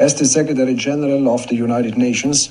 [0.00, 2.48] As the Secretary General of the United Nations,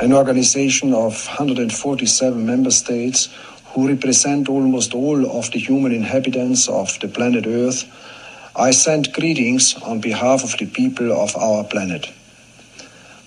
[0.00, 3.28] an organization of 147 member states
[3.66, 7.84] who represent almost all of the human inhabitants of the planet Earth,
[8.56, 12.10] I send greetings on behalf of the people of our planet.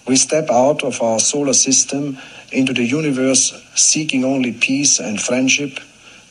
[0.05, 2.17] We step out of our solar system
[2.51, 5.79] into the universe seeking only peace and friendship,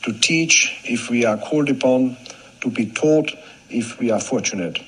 [0.02, 2.18] to teach if we are called upon,
[2.60, 3.32] to be taught
[3.70, 4.78] if we are fortunate.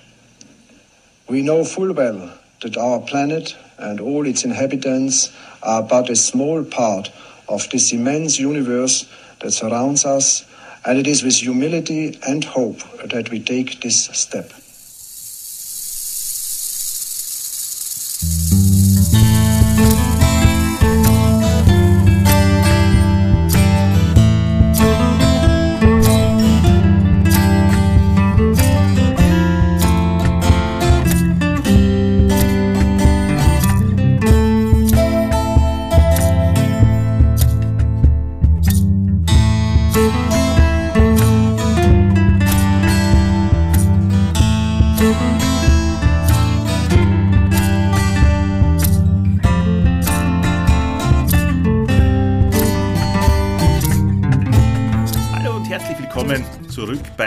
[1.31, 5.31] We know full well that our planet and all its inhabitants
[5.63, 7.11] are but a small part
[7.49, 9.09] of this immense universe
[9.41, 10.45] that surrounds us
[10.85, 14.53] and it is with humility and hope that we take this step.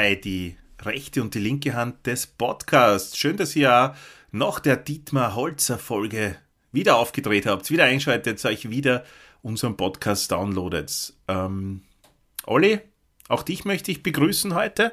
[0.06, 3.18] Bei die rechte und die linke Hand des Podcasts.
[3.18, 3.96] Schön, dass ihr
[4.32, 6.36] nach der Dietmar Holzer Folge
[6.72, 9.04] wieder aufgedreht habt, wieder einschaltet, euch wieder
[9.42, 11.12] unseren Podcast downloadet.
[11.28, 11.82] Ähm,
[12.46, 12.82] Olli,
[13.30, 14.92] auch dich möchte ich begrüßen heute.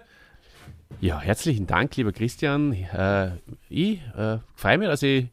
[1.02, 2.72] Ja, herzlichen Dank, lieber Christian.
[2.72, 3.32] Äh,
[3.68, 5.26] ich äh, freue mich, dass ich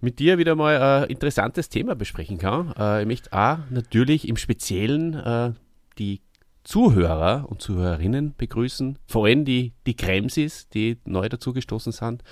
[0.00, 2.72] mit dir wieder mal ein interessantes Thema besprechen kann.
[2.78, 5.52] Äh, ich möchte auch natürlich im Speziellen äh,
[5.98, 6.22] die
[6.64, 12.22] Zuhörer und Zuhörerinnen begrüßen, vor allem die, die Kremsis, die neu dazugestoßen sind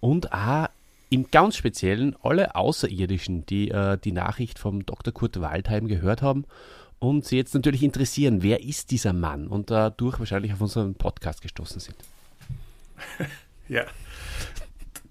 [0.00, 0.68] und auch
[1.10, 5.12] im ganz Speziellen alle Außerirdischen, die äh, die Nachricht vom Dr.
[5.12, 6.44] Kurt Waldheim gehört haben
[6.98, 11.42] und sie jetzt natürlich interessieren, wer ist dieser Mann und dadurch wahrscheinlich auf unseren Podcast
[11.42, 11.96] gestoßen sind.
[13.68, 13.84] ja,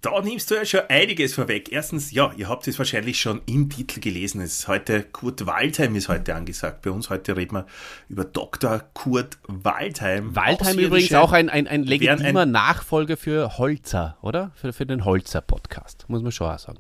[0.06, 1.72] da nimmst du ja schon einiges vorweg.
[1.72, 4.40] Erstens, ja, ihr habt es wahrscheinlich schon im Titel gelesen.
[4.40, 6.84] Es ist heute Kurt Waldheim ist heute angesagt.
[6.84, 7.66] Bei uns heute reden wir
[8.08, 8.84] über Dr.
[8.94, 10.36] Kurt Waldheim.
[10.36, 14.52] Waldheim übrigens auch ein, ein, ein legitimer ein Nachfolger für Holzer, oder?
[14.56, 16.80] Für, für den Holzer-Podcast, muss man schon auch sagen.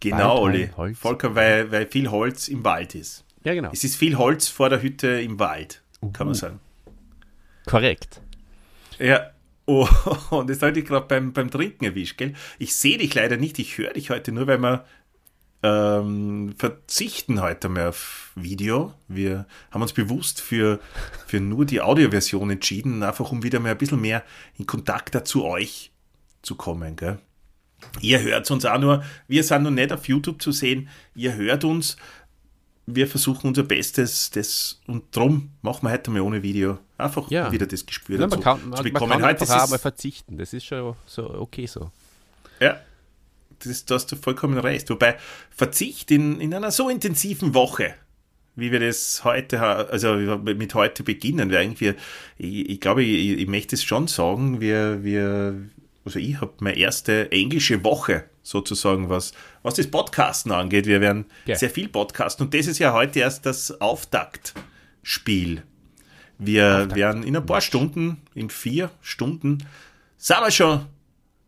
[0.00, 0.68] Genau, Olli.
[0.94, 3.24] Volker, weil, weil viel Holz im Wald ist.
[3.44, 3.70] Ja, genau.
[3.72, 5.80] Es ist viel Holz vor der Hütte im Wald,
[6.12, 6.58] kann man sagen.
[7.66, 8.20] Korrekt.
[8.98, 9.30] Ja,
[9.72, 9.88] Oh,
[10.36, 12.34] und das habe ich gerade beim, beim Trinken erwischt, gell?
[12.58, 14.84] Ich sehe dich leider nicht, ich höre dich heute nur, weil wir
[15.62, 18.92] ähm, verzichten heute mal auf Video.
[19.08, 20.78] Wir haben uns bewusst für,
[21.26, 24.24] für nur die Audioversion entschieden, einfach um wieder mal ein bisschen mehr
[24.58, 25.90] in Kontakt zu euch
[26.42, 27.18] zu kommen, gell?
[28.00, 31.64] Ihr hört uns auch nur, wir sind noch nicht auf YouTube zu sehen, ihr hört
[31.64, 31.96] uns
[32.86, 37.50] wir versuchen unser Bestes das, und darum machen wir heute mal ohne Video einfach ja.
[37.52, 39.10] wieder das Gespür ja, dazu man kann, man, zu bekommen.
[39.10, 41.90] Man kann heute einfach mal verzichten, das ist schon so okay so.
[42.60, 42.80] Ja,
[43.60, 44.90] das, da hast du vollkommen recht.
[44.90, 45.16] Wobei
[45.50, 47.94] Verzicht in, in einer so intensiven Woche,
[48.56, 51.94] wie wir das heute, also mit heute beginnen, wir irgendwie,
[52.38, 55.62] ich, ich glaube, ich, ich möchte es schon sagen, wir, wir,
[56.04, 59.32] also ich habe meine erste englische Woche sozusagen, was,
[59.62, 60.86] was das Podcasten angeht.
[60.86, 61.56] Wir werden ja.
[61.56, 65.62] sehr viel podcasten und das ist ja heute erst das Auftaktspiel.
[66.38, 66.94] Wir Auftakt.
[66.96, 69.58] werden in ein paar Stunden, in vier Stunden,
[70.16, 70.86] sind wir schon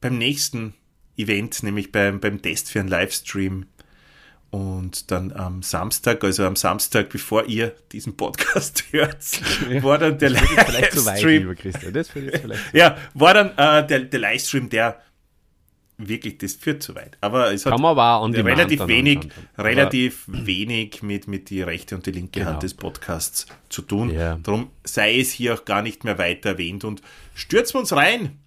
[0.01, 0.75] beim nächsten
[1.17, 3.67] Event, nämlich beim, beim Test für einen Livestream.
[4.51, 9.19] Und dann am Samstag, also am Samstag, bevor ihr diesen Podcast hört,
[9.83, 11.57] war dann der Livestream.
[12.73, 15.03] ja, war dann äh, der, der Livestream, der
[15.99, 17.17] wirklich, das führt zu weit.
[17.21, 22.41] Aber es hat aber relativ wenig, relativ wenig mit, mit die rechte und die linke
[22.41, 22.53] genau.
[22.53, 24.11] Hand des Podcasts zu tun.
[24.11, 24.39] Ja.
[24.43, 27.03] Darum sei es hier auch gar nicht mehr weiter erwähnt und
[27.35, 28.39] stürzen wir uns rein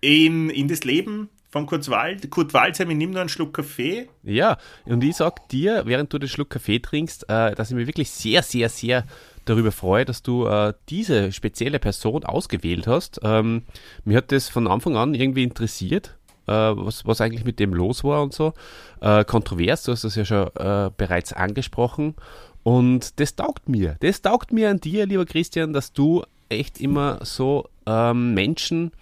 [0.00, 4.08] in, in das Leben von Kurt, Wald, Kurt Waldsheim, ich nehme nur einen Schluck Kaffee.
[4.22, 4.56] Ja,
[4.86, 8.10] und ich sag dir, während du den Schluck Kaffee trinkst, äh, dass ich mich wirklich
[8.10, 9.04] sehr, sehr, sehr
[9.44, 13.20] darüber freue, dass du äh, diese spezielle Person ausgewählt hast.
[13.22, 13.64] Ähm,
[14.04, 16.16] mir hat das von Anfang an irgendwie interessiert
[16.46, 18.54] äh, was, was eigentlich mit dem los war und so.
[19.00, 22.14] Äh, kontrovers, du hast das ja schon äh, bereits angesprochen.
[22.62, 23.96] Und das taugt mir.
[24.00, 28.92] Das taugt mir an dir, lieber Christian, dass du echt immer so ähm, Menschen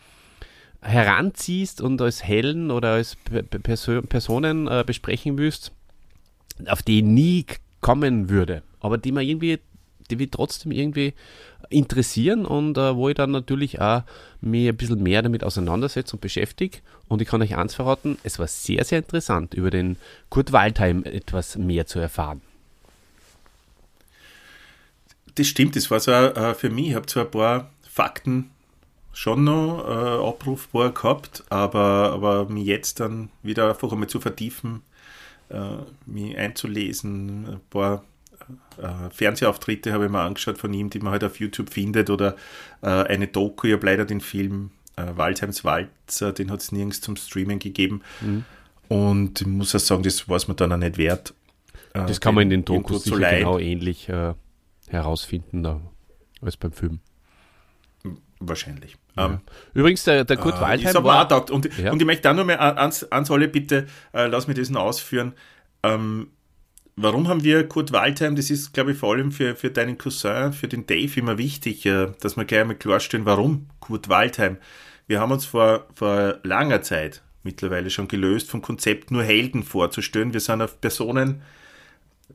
[0.83, 3.17] heranziehst und als Hellen oder als
[3.63, 5.73] Perso Personen äh, besprechen willst,
[6.67, 7.45] auf die nie
[7.83, 9.59] kommen würde, aber die man irgendwie
[10.11, 11.15] die mich trotzdem irgendwie
[11.71, 14.03] interessieren und äh, wo ich dann natürlich auch
[14.41, 16.79] mich ein bisschen mehr damit auseinandersetze und beschäftige.
[17.09, 19.97] Und ich kann euch eins verraten, es war sehr, sehr interessant, über den
[20.29, 22.43] Kurt Waldheim etwas mehr zu erfahren.
[25.37, 26.89] Das stimmt, das war so äh, für mich.
[26.89, 28.51] Ich habe zwar ein paar Fakten
[29.13, 34.83] schon noch äh, abrufbar gehabt, aber, aber mich jetzt dann wieder einfach einmal zu vertiefen,
[35.49, 35.77] äh,
[36.07, 38.05] mich einzulesen, ein paar
[38.79, 42.37] äh, Fernsehauftritte habe ich mir angeschaut von ihm, die man halt auf YouTube findet oder
[42.83, 47.01] äh, eine Doku, ich habe leider den Film äh, Waldheims Walzer, den hat es nirgends
[47.01, 48.45] zum Streamen gegeben mhm.
[48.89, 51.35] und ich muss auch sagen, das war es mir dann auch nicht wert.
[51.95, 54.35] Äh, das kann man in den Dokus sicher genau ähnlich äh,
[54.89, 55.81] herausfinden da,
[56.43, 57.01] als beim Film.
[58.41, 58.97] Wahrscheinlich.
[59.17, 59.27] Ja.
[59.27, 59.41] Um, ähm,
[59.75, 61.51] Übrigens, der, der Kurt äh, Waldheim war...
[61.51, 61.93] Und, ja.
[61.93, 64.83] und ich möchte auch noch mal ans, ans alle bitte, äh, lass mich das noch
[64.83, 65.35] ausführen.
[65.83, 66.29] Ähm,
[67.03, 68.37] warum haben wir Kurt Waldheim?
[68.37, 71.87] Das ist, glaube ich, vor allem für, für deinen Cousin, für den Dave immer wichtig,
[71.87, 74.59] äh, dass wir gleich einmal klarstellen, warum Kurt Waldheim.
[75.07, 80.33] Wir haben uns vor, vor langer Zeit mittlerweile schon gelöst, vom Konzept nur Helden vorzustellen.
[80.33, 81.43] Wir sind auf Personen,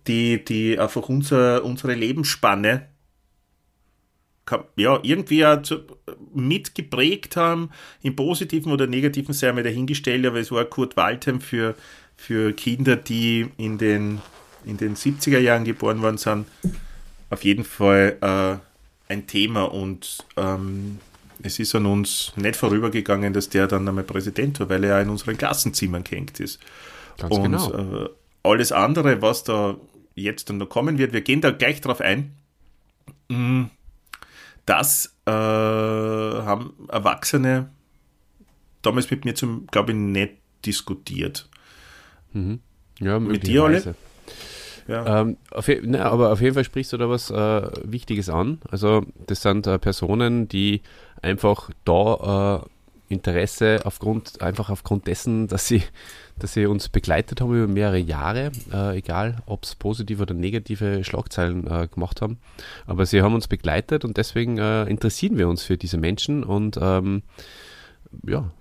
[0.07, 2.87] die, die einfach unser, unsere Lebensspanne
[4.75, 5.43] ja, irgendwie
[6.33, 7.71] mitgeprägt haben,
[8.03, 11.75] im positiven oder negativen sei mal dahingestellt, aber es war Kurt Waldheim für,
[12.15, 14.21] für Kinder, die in den,
[14.65, 16.45] in den 70er Jahren geboren worden sind,
[17.29, 20.99] auf jeden Fall äh, ein Thema und ähm,
[21.43, 25.01] es ist an uns nicht vorübergegangen, dass der dann einmal Präsident war, weil er ja
[25.01, 26.59] in unseren Klassenzimmern gehängt ist.
[27.17, 28.05] Ganz und genau.
[28.05, 28.09] äh,
[28.43, 29.75] alles andere, was da
[30.15, 32.35] jetzt dann noch kommen wird, wir gehen da gleich drauf ein.
[33.27, 33.65] Mm,
[34.65, 37.69] das äh, haben Erwachsene
[38.81, 40.33] damals mit mir zum, glaube ich, nicht
[40.65, 41.49] diskutiert.
[42.33, 42.59] Mhm.
[42.99, 43.95] Ja, mit dir alle?
[44.87, 45.21] Ja.
[45.21, 48.59] Ähm, auf, ne, aber auf jeden Fall sprichst du da was äh, Wichtiges an.
[48.69, 50.81] Also das sind äh, Personen, die
[51.21, 52.69] einfach da äh,
[53.07, 55.83] Interesse aufgrund, einfach aufgrund dessen, dass sie,
[56.39, 61.03] dass sie uns begleitet haben über mehrere Jahre, äh, egal ob es positive oder negative
[61.03, 62.37] Schlagzeilen äh, gemacht haben.
[62.87, 66.79] Aber sie haben uns begleitet und deswegen äh, interessieren wir uns für diese Menschen und
[66.81, 67.21] ähm,
[68.27, 68.51] ja,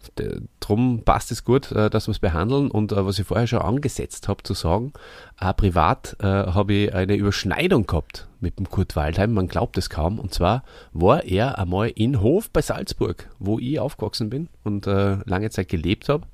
[0.60, 2.70] darum passt es gut, äh, dass wir es behandeln.
[2.70, 4.92] Und äh, was ich vorher schon angesetzt habe zu sagen,
[5.38, 9.32] auch privat äh, habe ich eine Überschneidung gehabt mit dem Kurt Waldheim.
[9.32, 10.18] Man glaubt es kaum.
[10.18, 15.16] Und zwar war er einmal in Hof bei Salzburg, wo ich aufgewachsen bin und äh,
[15.24, 16.24] lange Zeit gelebt habe,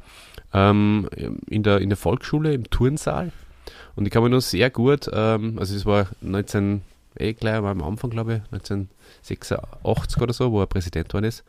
[0.53, 1.09] ähm,
[1.47, 3.33] in, der, in der Volksschule im Turnsaal.
[3.97, 6.83] Und ich kann mich noch sehr gut, ähm, also es war 19,
[7.19, 11.45] eh gleich am Anfang, glaube ich, 1986 oder so, wo er Präsident geworden ist.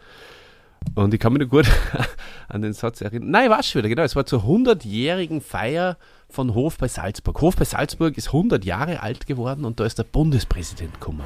[0.96, 1.68] Und ich kann mich noch gut
[2.50, 3.32] an den Satz erinnern.
[3.32, 4.04] Nein, war schon wieder, genau.
[4.04, 5.98] Es war zur 100-jährigen Feier
[6.30, 7.40] von Hof bei Salzburg.
[7.42, 11.22] Hof bei Salzburg ist 100 Jahre alt geworden und da ist der Bundespräsident gekommen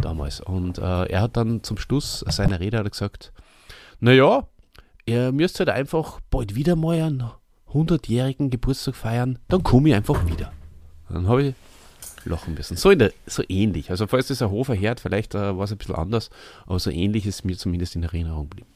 [0.00, 0.40] damals.
[0.40, 3.32] Und äh, er hat dann zum Schluss seiner Rede hat gesagt,
[4.00, 4.46] naja,
[5.06, 7.30] ihr müsst halt einfach bald wieder mal einen
[7.72, 10.52] 100-jährigen Geburtstag feiern, dann komme ich einfach wieder.
[11.10, 11.54] dann habe ich
[12.28, 12.76] lachen müssen.
[12.76, 13.90] So, der, so ähnlich.
[13.90, 16.30] Also falls das ein Hofer hört, vielleicht äh, war es ein bisschen anders,
[16.66, 18.68] aber so ähnlich ist mir zumindest in Erinnerung geblieben.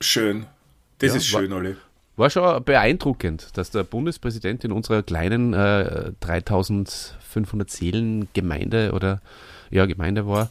[0.00, 0.46] Schön.
[0.98, 1.76] Das ja, ist schön, war, Olli.
[2.16, 9.20] War schon beeindruckend, dass der Bundespräsident in unserer kleinen äh, 3500 Seelen Gemeinde oder
[9.70, 10.50] ja, Gemeinde war.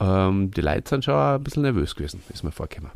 [0.00, 2.92] Ähm, die Leute sind schon ein bisschen nervös gewesen, ist mir vorgekommen.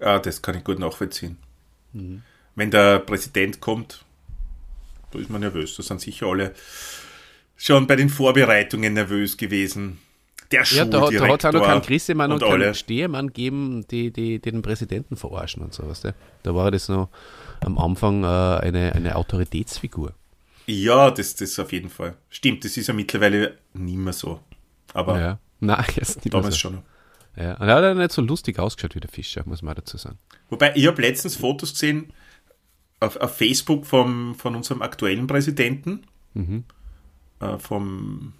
[0.00, 1.38] Ja, das kann ich gut nachvollziehen.
[1.92, 2.22] Mhm.
[2.54, 4.04] Wenn der Präsident kommt,
[5.10, 5.76] da ist man nervös.
[5.76, 6.54] Da sind sicher alle
[7.58, 9.98] schon bei den Vorbereitungen nervös gewesen.
[10.50, 13.86] Der ja, da, da hat es auch noch keinen Grissemann und, und keinen Stehemann gegeben,
[13.90, 16.00] die, die, die, den Präsidenten verarschen und sowas.
[16.00, 17.10] Da war das noch
[17.60, 20.14] am Anfang äh, eine, eine Autoritätsfigur.
[20.66, 22.14] Ja, das, das auf jeden Fall.
[22.30, 24.40] Stimmt, das ist ja mittlerweile nicht mehr so.
[24.94, 25.38] Aber ja.
[25.60, 26.60] Nein, jetzt nicht damals so.
[26.60, 26.78] schon.
[27.36, 29.98] Ja, und er hat ja nicht so lustig ausgeschaut wie der Fischer, muss man dazu
[29.98, 30.18] sagen.
[30.48, 32.12] Wobei, ich habe letztens Fotos gesehen
[33.00, 36.06] auf, auf Facebook vom, von unserem aktuellen Präsidenten.
[36.34, 36.64] Mhm.
[37.40, 38.32] Äh, vom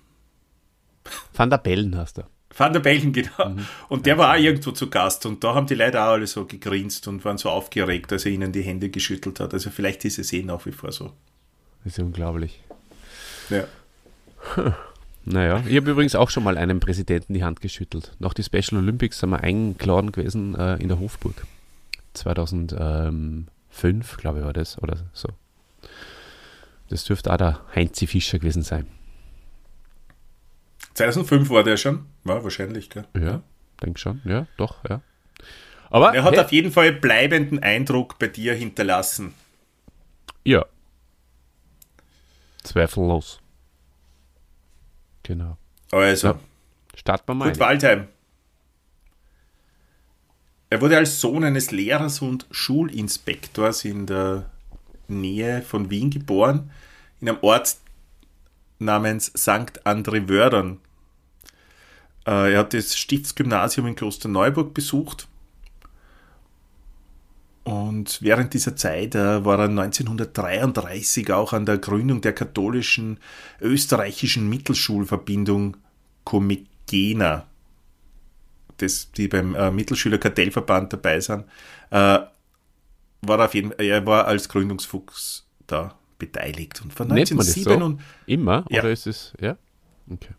[1.32, 2.22] Van der Bellen hast du.
[2.56, 3.50] Van der Bellen, genau.
[3.50, 3.66] Mhm.
[3.88, 6.46] Und der war auch irgendwo zu Gast und da haben die Leute auch alle so
[6.46, 9.54] gegrinst und waren so aufgeregt, als er ihnen die Hände geschüttelt hat.
[9.54, 11.12] Also vielleicht ist es eh nach wie vor so.
[11.84, 12.60] Das ist unglaublich.
[13.50, 13.64] Ja.
[15.30, 18.12] Naja, ich habe übrigens auch schon mal einem Präsidenten die Hand geschüttelt.
[18.18, 21.34] Nach die Special Olympics sind wir eingeladen gewesen äh, in der Hofburg.
[22.14, 25.28] 2005, glaube ich, war das oder so.
[26.88, 28.86] Das dürfte auch der Heinzi Fischer gewesen sein.
[30.94, 32.06] 2005 war der schon?
[32.24, 33.06] War wahrscheinlich, gell?
[33.14, 33.42] Ja,
[33.82, 34.20] denke schon.
[34.24, 35.00] Ja, doch, ja.
[35.90, 39.34] Aber er hat hey, auf jeden Fall bleibenden Eindruck bei dir hinterlassen.
[40.44, 40.66] Ja.
[42.62, 43.40] Zweifellos.
[45.22, 45.56] Genau.
[45.90, 46.40] Also, Ja.
[46.94, 47.44] Starten wir mal.
[47.44, 48.08] Kurt Waldheim.
[50.70, 54.50] Er wurde als Sohn eines Lehrers und Schulinspektors in der
[55.08, 56.70] Nähe von Wien geboren,
[57.20, 57.76] in einem Ort
[58.78, 59.84] namens St.
[59.84, 60.78] André Wördern.
[62.26, 65.28] Äh, Er hat das Stiftsgymnasium in Klosterneuburg besucht
[67.68, 73.18] und während dieser Zeit äh, war er 1933 auch an der Gründung der katholischen
[73.60, 75.76] österreichischen Mittelschulverbindung
[76.24, 77.46] Comegena,
[78.78, 81.44] das, die beim äh, Mittelschülerkartellverband dabei sind,
[83.22, 86.80] war er, auf jeden, er war als Gründungsfuchs da beteiligt.
[86.82, 87.84] Und von Nennt man das 1907 so?
[87.84, 88.64] und Immer?
[88.68, 88.80] Ja.
[88.80, 89.56] Oder ist es, ja?
[90.10, 90.34] Okay.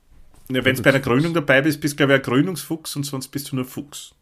[0.49, 3.03] ja, wenn du bei der Gründung dabei bist, bist du glaube ich ein Gründungsfuchs und
[3.03, 4.13] sonst bist du nur Fuchs.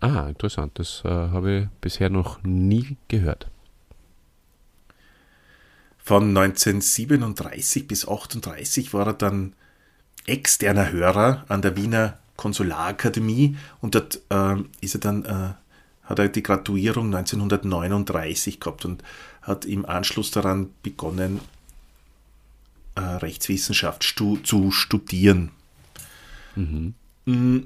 [0.00, 0.78] Ah, interessant.
[0.78, 3.48] Das äh, habe ich bisher noch nie gehört.
[5.98, 9.54] Von 1937 bis 38 war er dann
[10.26, 15.54] externer Hörer an der Wiener Konsularakademie und dort ähm, ist er dann, äh,
[16.06, 19.02] hat er die Graduierung 1939 gehabt und
[19.42, 21.40] hat im Anschluss daran begonnen,
[22.94, 25.50] äh, Rechtswissenschaft stu zu studieren.
[26.54, 27.60] Mm.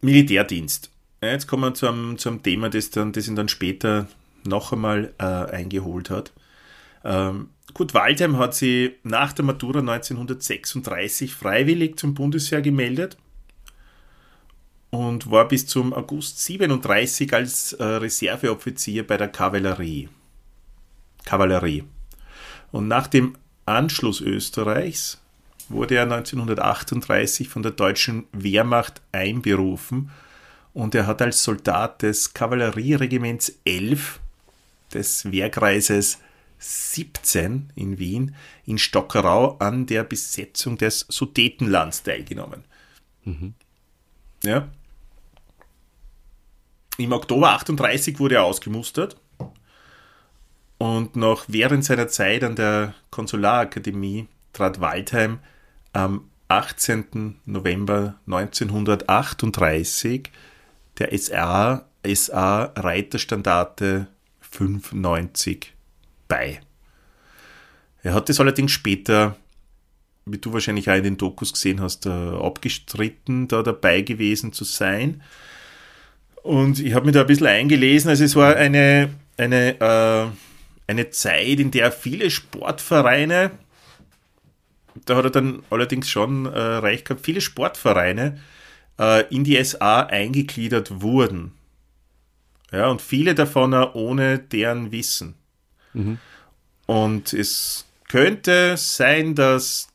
[0.00, 0.90] Militärdienst.
[1.22, 4.08] Ja, jetzt kommen wir zum, zum Thema, das, dann, das ihn dann später
[4.44, 6.32] noch einmal äh, eingeholt hat.
[7.04, 13.16] Ähm, Kurt Waldheim hat sie nach der Matura 1936 freiwillig zum Bundesheer gemeldet
[14.92, 20.10] und war bis zum August 37 als äh, Reserveoffizier bei der Kavallerie.
[21.24, 21.84] Kavallerie.
[22.72, 23.34] Und nach dem
[23.64, 25.20] Anschluss Österreichs
[25.70, 30.10] wurde er 1938 von der deutschen Wehrmacht einberufen
[30.74, 34.20] und er hat als Soldat des Kavallerieregiments 11
[34.92, 36.18] des Wehrkreises
[36.58, 38.34] 17 in Wien
[38.66, 42.64] in Stockerau an der Besetzung des Sudetenlands teilgenommen.
[44.44, 44.68] Ja.
[46.98, 49.16] Im Oktober 38 wurde er ausgemustert
[50.78, 55.38] und noch während seiner Zeit an der Konsularakademie trat Waldheim
[55.92, 57.40] am 18.
[57.46, 60.30] November 1938
[60.98, 64.08] der SA, SA Reiterstandarte
[64.40, 65.72] 95
[66.28, 66.60] bei.
[68.02, 69.36] Er hat es allerdings später,
[70.26, 74.64] wie du wahrscheinlich auch in den Dokus gesehen hast, äh, abgestritten, da dabei gewesen zu
[74.64, 75.22] sein.
[76.42, 78.10] Und ich habe mich da ein bisschen eingelesen.
[78.10, 80.26] Also es war eine, eine, äh,
[80.90, 83.52] eine Zeit, in der viele Sportvereine,
[85.06, 88.40] da hat er dann allerdings schon äh, recht gehabt, viele Sportvereine
[88.98, 91.52] äh, in die SA eingegliedert wurden.
[92.70, 95.34] Ja, und viele davon auch ohne deren Wissen.
[96.86, 99.88] Und es könnte sein, dass,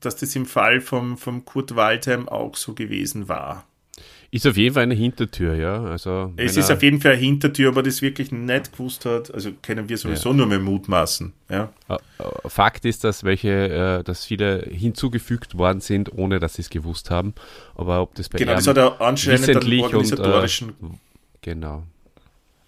[0.00, 3.66] dass das im Fall vom, vom Kurt Waldheim auch so gewesen war.
[4.34, 5.84] Ist auf jeden Fall eine Hintertür, ja.
[5.84, 9.50] Also, Es ist auf jeden Fall eine Hintertür, aber das wirklich nicht gewusst hat, also
[9.60, 11.34] können wir sowieso nur mehr mutmaßen.
[11.50, 11.70] Ja.
[11.90, 16.62] Äh, äh, Fakt ist, dass welche, äh, dass viele hinzugefügt worden sind, ohne dass sie
[16.62, 17.34] es gewusst haben.
[17.74, 20.72] Aber ob das bei Genau, das hat er anscheinend einen wissentlich und, organisatorischen, äh,
[21.42, 21.82] genau.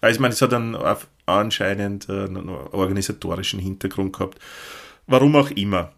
[0.01, 0.77] also ich meine, es hat einen
[1.25, 4.37] anscheinend einen organisatorischen Hintergrund gehabt.
[5.07, 5.91] Warum auch immer.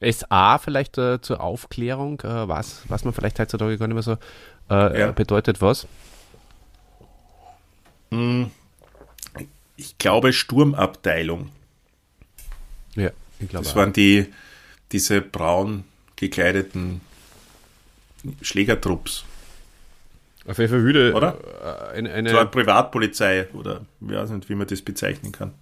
[0.00, 0.10] Mm.
[0.10, 4.16] SA vielleicht äh, zur Aufklärung, äh, was, was man vielleicht heutzutage gar nicht mehr so
[4.70, 5.12] äh, Ja.
[5.12, 5.86] bedeutet, was?
[9.76, 11.50] Ich glaube Sturmabteilung.
[12.94, 13.10] Ja,
[13.40, 13.64] ich glaube.
[13.64, 13.76] Das auch.
[13.76, 14.32] waren die,
[14.92, 15.84] diese braun
[16.16, 17.00] gekleideten
[18.40, 19.24] Schlägertrupps.
[20.46, 21.38] Auf jeden Fall würde Oder?
[21.92, 25.54] äh, eine, eine So eine Privatpolizei oder ich weiß nicht, wie man das bezeichnen kann.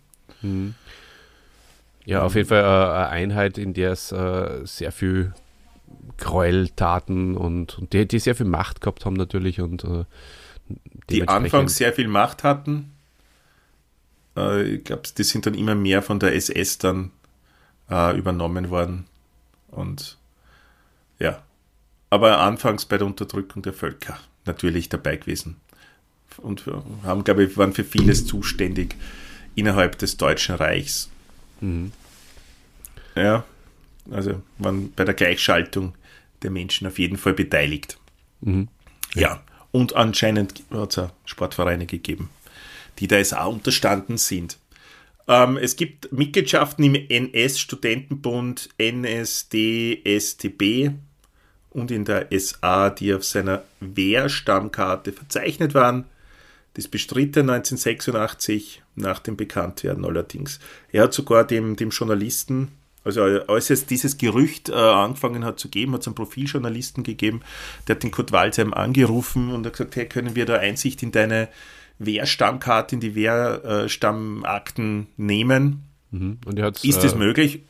[2.05, 5.33] Ja, auf jeden Fall äh, eine Einheit, in der es äh, sehr viel
[6.19, 10.05] Gräueltaten und, und die, die sehr viel Macht gehabt haben natürlich und äh,
[11.11, 12.93] Die anfangs sehr viel Macht hatten.
[14.35, 17.11] Ich glaube, die sind dann immer mehr von der SS dann
[17.91, 19.05] übernommen worden.
[19.69, 20.17] Und
[21.19, 21.43] ja,
[22.09, 25.57] aber anfangs bei der Unterdrückung der Völker natürlich dabei gewesen.
[26.39, 26.65] Und
[27.03, 28.97] haben, glaube ich, waren für vieles zuständig
[29.55, 31.12] innerhalb des Deutschen Reichs.
[33.15, 33.45] Ja,
[34.11, 35.95] also waren bei der Gleichschaltung
[36.43, 37.99] der Menschen auf jeden Fall beteiligt.
[39.15, 42.31] Ja, und anscheinend hat es auch Sportvereine gegeben,
[42.99, 44.59] die da SA unterstanden sind.
[45.29, 50.91] Ähm, es gibt Mitgliedschaften im NS-Studentenbund, NSD, STB
[51.71, 56.07] und in der SA, die auf seiner Wehrstammkarte verzeichnet waren.
[56.75, 60.59] Das bestritt er 1986 nach dem Bekanntwerden allerdings.
[60.91, 62.69] Er hat sogar dem, dem Journalisten
[63.05, 67.41] Also als es dieses Gerücht äh, angefangen hat zu geben, hat es einen Profiljournalisten gegeben,
[67.87, 71.13] der hat den Kurt Waldheim angerufen und hat gesagt, hey, können wir da Einsicht in
[71.13, 71.49] deine
[71.99, 75.83] Wehrstammkarte, in die Wehrstammakten nehmen?
[76.11, 76.39] Mhm.
[76.83, 77.61] Ist das äh, möglich?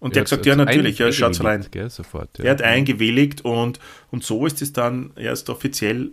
[0.00, 1.64] Und der hat gesagt, ja, natürlich, ja, schaut's rein.
[1.70, 2.44] Gell, sofort, ja.
[2.44, 3.78] Er hat eingewilligt und,
[4.10, 6.10] und so ist es dann erst offiziell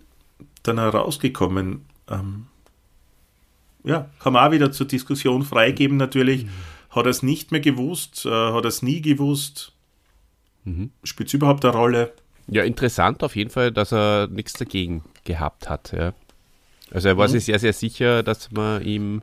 [0.62, 1.86] dann herausgekommen.
[2.10, 2.48] Ähm,
[3.84, 6.46] ja, kann man auch wieder zur Diskussion freigeben, natürlich.
[6.46, 6.50] Mhm.
[6.90, 8.26] Hat er es nicht mehr gewusst?
[8.26, 9.74] Äh, hat er es nie gewusst?
[10.66, 10.92] Mhm.
[11.04, 12.14] Spielt es überhaupt eine Rolle?
[12.48, 15.92] Ja, interessant auf jeden Fall, dass er nichts dagegen gehabt hat.
[15.92, 16.14] Ja.
[16.92, 17.34] Also er war mhm.
[17.34, 19.22] sich sehr, sehr sicher, dass man ihm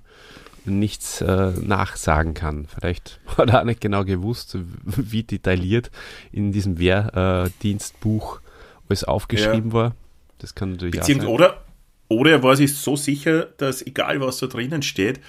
[0.64, 2.66] nichts äh, nachsagen kann.
[2.66, 5.90] Vielleicht hat er auch nicht genau gewusst, wie detailliert
[6.32, 8.40] in diesem Wehrdienstbuch
[8.88, 9.74] alles aufgeschrieben ja.
[9.74, 9.94] war.
[10.38, 11.34] Das kann natürlich Beziehungs auch sein.
[11.34, 11.64] Oder,
[12.08, 15.20] oder er war sich so sicher, dass egal was da drinnen steht,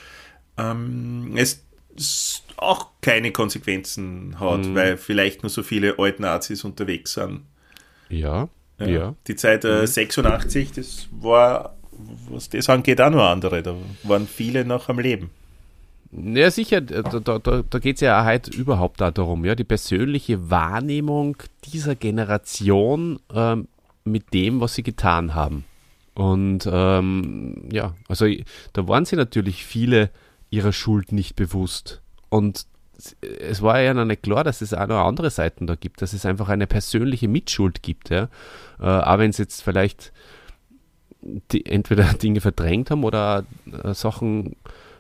[0.57, 1.63] ähm, es
[2.57, 4.75] auch keine Konsequenzen hat, mhm.
[4.75, 7.41] weil vielleicht nur so viele Altnazis unterwegs sind.
[8.09, 8.87] Ja, ja.
[8.87, 9.15] ja.
[9.27, 9.87] Die Zeit äh, mhm.
[9.87, 11.77] 86, das war
[12.29, 13.63] was das angeht, auch noch andere.
[13.63, 15.29] Da waren viele noch am Leben.
[16.11, 21.37] Ja, sicher, da, da, da geht es ja heute überhaupt darum, ja, die persönliche Wahrnehmung
[21.65, 23.67] dieser Generation ähm,
[24.05, 25.65] mit dem, was sie getan haben.
[26.17, 28.25] Und ähm, ja, also
[28.73, 30.09] da waren sie natürlich viele
[30.49, 32.01] ihrer Schuld nicht bewusst.
[32.29, 32.65] Und
[33.21, 36.13] es war ja noch nicht klar, dass es auch noch andere Seiten da gibt, dass
[36.13, 38.29] es einfach eine persönliche Mitschuld gibt, ja.
[38.79, 40.11] Äh, auch wenn es jetzt vielleicht
[41.51, 43.45] die entweder Dinge verdrängt haben oder
[43.83, 44.55] äh, Sachen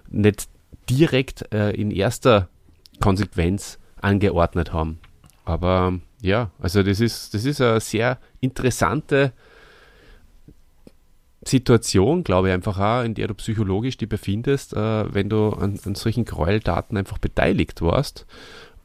[0.09, 0.47] nicht
[0.87, 2.47] direkt äh, in erster
[2.99, 4.99] Konsequenz angeordnet haben.
[5.45, 9.33] Aber ja, also das ist, das ist eine sehr interessante
[11.47, 15.79] Situation, glaube ich, einfach auch, in der du psychologisch dich befindest, äh, wenn du an,
[15.83, 18.25] an solchen Gräueltaten einfach beteiligt warst.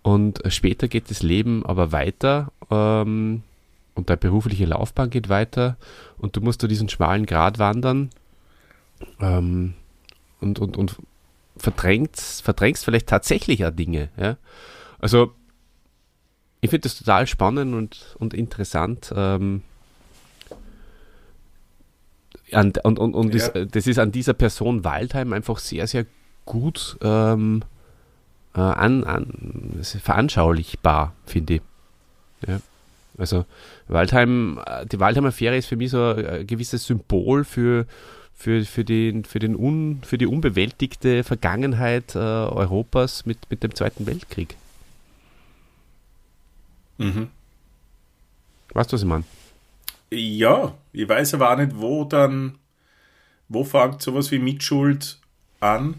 [0.02, 2.50] Und später geht das Leben aber weiter.
[2.71, 3.42] Ähm,
[3.95, 5.76] und deine berufliche Laufbahn geht weiter
[6.19, 8.11] und du musst da diesen schmalen Grat wandern
[9.21, 9.75] ähm,
[10.40, 10.97] und, und, und
[11.57, 14.09] verdrängst, verdrängst vielleicht tatsächlich auch Dinge.
[14.16, 14.37] Ja?
[14.98, 15.33] Also
[16.61, 19.12] ich finde das total spannend und, und interessant.
[19.14, 19.62] Ähm,
[22.54, 23.48] an, und und, und ja.
[23.48, 26.06] das, das, ist an dieser Person Waldheim einfach sehr, sehr
[26.44, 27.62] gut ähm,
[28.54, 31.62] äh, an, an, veranschaulichbar, finde ich.
[32.46, 32.60] Ja.
[33.18, 33.44] Also
[33.88, 34.58] Waldheim,
[34.90, 37.86] die Waldheimer Fähre ist für mich so ein gewisses Symbol für,
[38.34, 43.74] für, für, den, für, den un, für die unbewältigte Vergangenheit äh, Europas mit, mit dem
[43.74, 44.56] Zweiten Weltkrieg.
[46.98, 47.28] Mhm.
[48.72, 49.24] Weißt du, was ich meine?
[50.14, 52.59] Ja, ich weiß aber auch nicht, wo dann,
[53.48, 55.18] wo fängt sowas wie Mitschuld
[55.61, 55.94] an?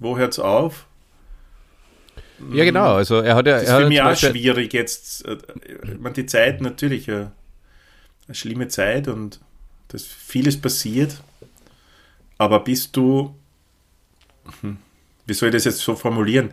[0.00, 0.86] Wo hört es auf?
[2.52, 2.94] Ja, genau.
[2.94, 3.54] Also er hat ja.
[3.54, 5.24] Das ist für mich auch schwierig jetzt.
[5.26, 7.30] Äh, ich meine, die Zeit natürlich eine,
[8.26, 9.38] eine schlimme Zeit und
[9.88, 11.22] das vieles passiert.
[12.38, 13.36] Aber bist du,
[14.60, 14.78] hm,
[15.26, 16.52] wie soll ich das jetzt so formulieren?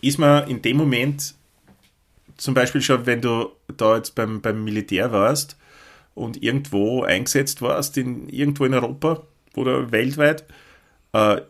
[0.00, 1.34] Ist man in dem Moment,
[2.42, 5.56] zum Beispiel schon, wenn du da jetzt beim, beim Militär warst
[6.16, 9.22] und irgendwo eingesetzt warst, in, irgendwo in Europa
[9.54, 10.44] oder weltweit,
[11.12, 11.42] äh,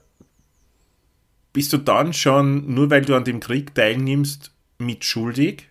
[1.55, 5.67] bist du dann schon, nur weil du an dem Krieg teilnimmst, mitschuldig?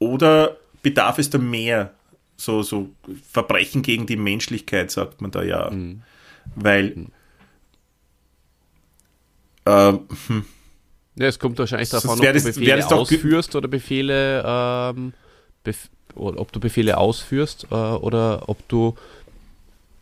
[0.00, 1.94] Oder bedarf es da mehr?
[2.36, 2.90] So, so
[3.30, 5.70] Verbrechen gegen die Menschlichkeit, sagt man da ja.
[5.70, 6.02] Mhm.
[6.56, 6.90] Weil.
[6.96, 7.10] Mhm.
[9.64, 9.92] Äh,
[10.26, 10.44] hm.
[11.16, 15.12] Ja, es kommt wahrscheinlich darauf an, ob du Befehle ausführst oder Befehle, ähm,
[15.62, 18.94] bef oder ob du Befehle ausführst äh, oder ob du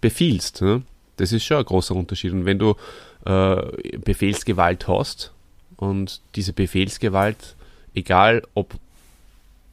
[0.01, 0.63] befiehlst.
[0.63, 0.83] Ne?
[1.17, 2.33] Das ist schon ein großer Unterschied.
[2.33, 2.77] Und wenn du
[3.25, 5.33] äh, Befehlsgewalt hast
[5.77, 7.57] und diese Befehlsgewalt,
[7.95, 8.75] egal ob,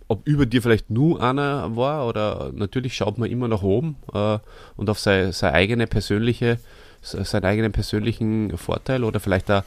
[0.07, 4.39] ob über dir vielleicht nur einer war oder natürlich schaut man immer nach oben äh,
[4.77, 6.59] und auf seine, seine eigene persönliche,
[7.01, 9.63] seinen eigenen persönlichen Vorteil oder vielleicht auch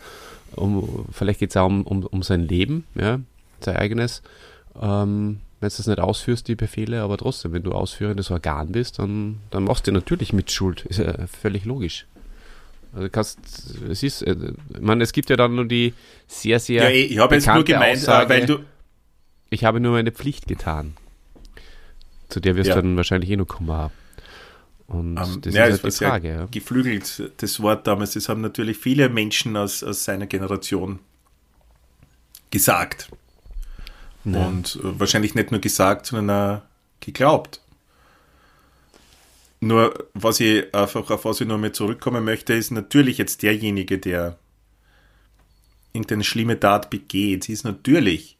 [0.56, 3.20] um, vielleicht geht es auch um, um, um sein Leben, ja,
[3.60, 4.22] sein eigenes.
[4.80, 8.98] Ähm, wenn du das nicht ausführst, die Befehle, aber trotzdem, wenn du ausführendes Organ bist,
[8.98, 10.84] dann, dann machst du natürlich mit Schuld.
[10.86, 12.06] Ist ja völlig logisch.
[12.94, 13.38] Also kannst,
[13.88, 14.36] es ist, äh,
[14.74, 15.94] ich meine, es gibt ja dann nur die
[16.26, 16.84] sehr, sehr.
[16.84, 18.58] Ja, ich habe jetzt nur gemeint, äh, Aussage, weil du.
[19.50, 20.94] Ich habe nur meine Pflicht getan.
[22.28, 22.74] Zu der wirst ja.
[22.74, 23.92] du dann wahrscheinlich eh noch kommen haben.
[24.86, 26.28] Und um, das ja, ist halt die Frage.
[26.28, 26.46] Ja.
[26.50, 28.12] Geflügelt, das Wort damals.
[28.12, 30.98] Das haben natürlich viele Menschen aus, aus seiner Generation
[32.50, 33.10] gesagt.
[34.24, 34.46] Ja.
[34.46, 36.62] Und äh, wahrscheinlich nicht nur gesagt, sondern auch
[37.00, 37.60] geglaubt.
[39.60, 43.98] Nur, was ich einfach, auf was ich noch mal zurückkommen möchte, ist natürlich jetzt derjenige,
[43.98, 44.36] der
[45.92, 48.36] irgendeine schlimme Tat begeht, ist natürlich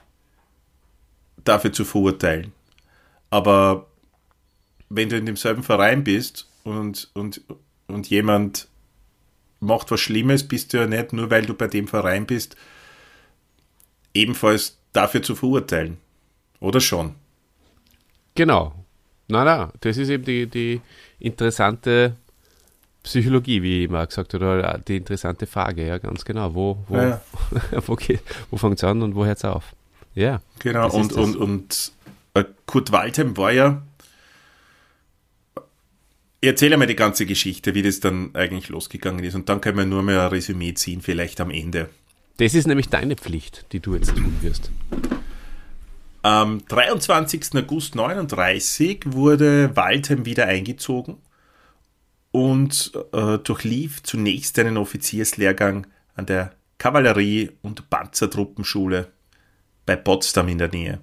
[1.45, 2.53] dafür zu verurteilen.
[3.31, 3.87] Aber
[4.95, 7.41] wenn du in demselben Verein bist und, und,
[7.87, 8.69] und jemand
[9.61, 12.57] macht was Schlimmes, bist du ja nicht, nur weil du bei dem Verein bist,
[14.13, 15.97] ebenfalls dafür zu verurteilen.
[16.61, 17.15] Oder schon?
[18.35, 18.75] Genau.
[19.29, 20.81] Na, na, das ist eben die, die
[21.19, 22.17] interessante
[23.03, 26.55] Psychologie, wie ich immer gesagt habe, oder die interessante Frage, ja, ganz genau.
[26.55, 27.23] Wo, wo, ja, ja.
[27.87, 27.97] wo,
[28.51, 29.75] wo fängt es an und wo hört es auf?
[30.15, 30.43] Ja.
[30.59, 31.93] Genau, und, und, und
[32.35, 33.83] äh, Kurt Waldheim war ja.
[36.45, 39.79] Ich erzähle mal die ganze Geschichte, wie das dann eigentlich losgegangen ist, und dann können
[39.79, 41.89] wir nur mal ein Resümee ziehen, vielleicht am Ende.
[42.39, 44.73] Das ist nämlich deine Pflicht, die du jetzt tun wirst.
[46.23, 47.55] Am 23.
[47.55, 51.19] August 1939 wurde Waldheim wieder eingezogen
[52.33, 59.13] und äh, durchlief zunächst einen Offizierslehrgang an der Kavallerie- und Panzertruppenschule
[59.87, 61.01] bei Potsdam in der Nähe.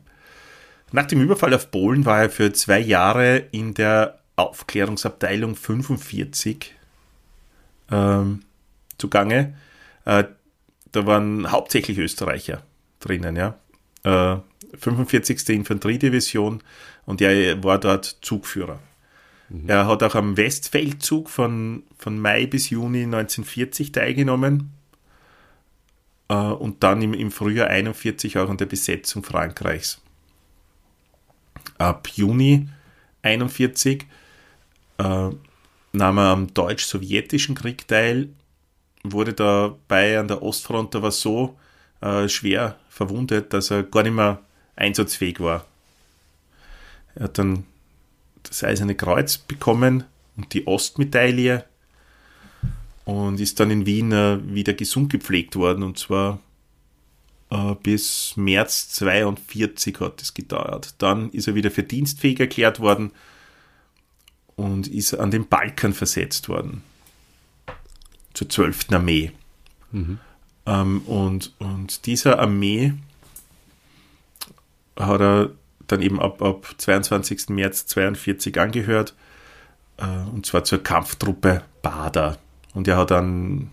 [0.91, 6.73] Nach dem Überfall auf Polen war er für zwei Jahre in der Aufklärungsabteilung 45
[7.91, 8.41] ähm,
[8.97, 9.55] zugange.
[10.05, 10.25] Äh,
[10.91, 12.63] da waren hauptsächlich Österreicher
[12.99, 13.59] drinnen, ja.
[14.03, 14.37] Äh,
[14.77, 15.49] 45.
[15.49, 16.61] Infanteriedivision
[17.05, 18.79] und er war dort Zugführer.
[19.49, 19.69] Mhm.
[19.69, 24.71] Er hat auch am Westfeldzug von, von Mai bis Juni 1940 teilgenommen
[26.27, 30.01] äh, und dann im, im Frühjahr 41 auch an der Besetzung Frankreichs.
[31.77, 32.69] Ab Juni
[33.21, 34.05] 41
[34.99, 35.29] äh,
[35.93, 38.29] nahm er am deutsch-sowjetischen Krieg teil,
[39.03, 41.57] wurde dabei an der Ostfront aber so
[42.01, 44.41] äh, schwer verwundet, dass er gar nicht mehr
[44.75, 45.65] einsatzfähig war.
[47.15, 47.65] Er hat dann
[48.43, 50.03] das Eiserne Kreuz bekommen
[50.37, 51.65] und die Ostmedaille
[53.05, 56.39] und ist dann in Wien äh, wieder gesund gepflegt worden und zwar
[57.49, 60.95] äh, bis März 42 hat es gedauert.
[60.99, 63.11] Dann ist er wieder für dienstfähig erklärt worden
[64.59, 66.83] und ist an den Balkan versetzt worden
[68.33, 68.91] zur 12.
[68.91, 69.31] Armee.
[69.91, 70.19] Mhm.
[70.65, 72.93] Ähm, und, und dieser Armee
[74.97, 75.51] hat er
[75.87, 77.49] dann eben ab, ab 22.
[77.49, 79.15] März 42 angehört,
[79.97, 82.37] äh, und zwar zur Kampftruppe Bader.
[82.73, 83.71] Und er hat dann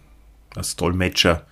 [0.55, 1.45] als Dolmetscher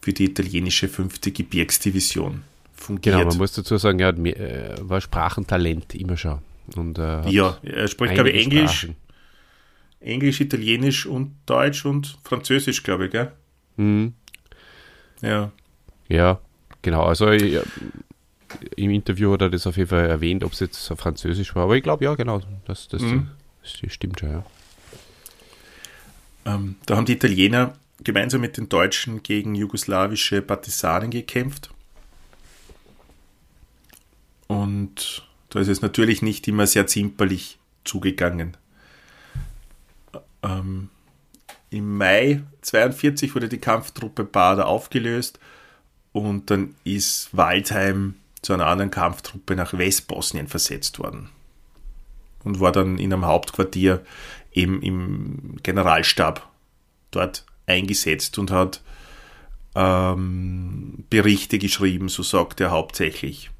[0.00, 1.20] für die italienische 5.
[1.20, 2.42] Gebirgsdivision
[2.74, 3.16] fungiert.
[3.16, 6.38] Genau, man muss dazu sagen, er hat, äh, war Sprachentalent immer schon.
[6.76, 8.88] Und, äh, ja, er spricht, glaube ich, Englisch,
[10.00, 13.32] Englisch, Italienisch und Deutsch und Französisch, glaube ich, gell?
[13.76, 14.14] Mhm.
[15.20, 15.52] Ja.
[16.08, 16.40] Ja,
[16.82, 17.04] genau.
[17.04, 17.60] Also ich,
[18.76, 21.64] im Interview hat er das auf jeden Fall erwähnt, ob es jetzt auf Französisch war.
[21.64, 23.28] Aber ich glaube, ja, genau, das, das, mhm.
[23.62, 24.44] das, stimmt schon, ja.
[26.46, 31.70] Ähm, da haben die Italiener gemeinsam mit den Deutschen gegen jugoslawische Partisanen gekämpft.
[34.46, 38.56] Und da ist es natürlich nicht immer sehr zimperlich zugegangen.
[40.42, 40.88] Ähm,
[41.70, 45.38] Im Mai 1942 wurde die Kampftruppe Bader aufgelöst
[46.12, 51.28] und dann ist Waldheim zu einer anderen Kampftruppe nach Westbosnien versetzt worden
[52.44, 54.02] und war dann in einem Hauptquartier
[54.52, 56.48] eben im Generalstab
[57.10, 58.82] dort eingesetzt und hat
[59.74, 63.50] ähm, Berichte geschrieben, so sagt er hauptsächlich.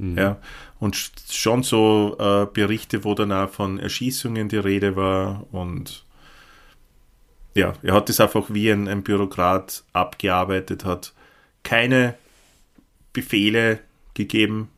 [0.00, 0.16] Mhm.
[0.16, 0.38] Ja,
[0.78, 0.96] und
[1.30, 6.04] schon so äh, Berichte, wo dann auch von Erschießungen die Rede war und
[7.54, 11.12] ja, er hat das einfach wie ein, ein Bürokrat abgearbeitet, hat
[11.64, 12.14] keine
[13.12, 13.80] Befehle
[14.14, 14.70] gegeben,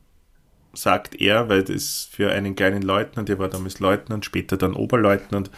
[0.72, 5.50] sagt er, weil das für einen kleinen Leutnant, der war damals Leutnant, später dann Oberleutnant,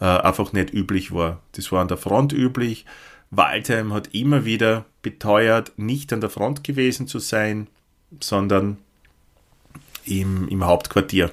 [0.00, 1.42] äh, einfach nicht üblich war.
[1.52, 2.86] Das war an der Front üblich.
[3.30, 7.68] Waldheim hat immer wieder beteuert, nicht an der Front gewesen zu sein,
[8.20, 8.78] sondern
[10.06, 11.30] im, im Hauptquartier.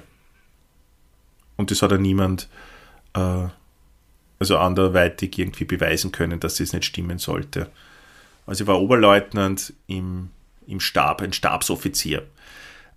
[1.56, 2.48] Und das hat er niemand,
[3.14, 3.48] äh,
[4.38, 7.70] also anderweitig irgendwie beweisen können, dass das nicht stimmen sollte.
[8.46, 10.30] Also er war Oberleutnant im
[10.66, 12.26] im Stab, ein Stabsoffizier.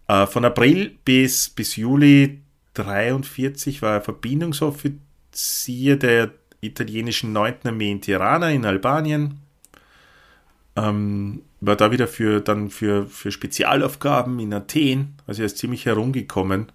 [0.07, 2.39] Äh, von April bis, bis Juli
[2.73, 7.55] 43 war er Verbindungsoffizier der italienischen 9.
[7.65, 9.39] Armee in Tirana in Albanien.
[10.75, 15.15] Ähm, war da wieder für, dann für, für Spezialaufgaben in Athen.
[15.25, 16.71] Also er ist ziemlich herumgekommen.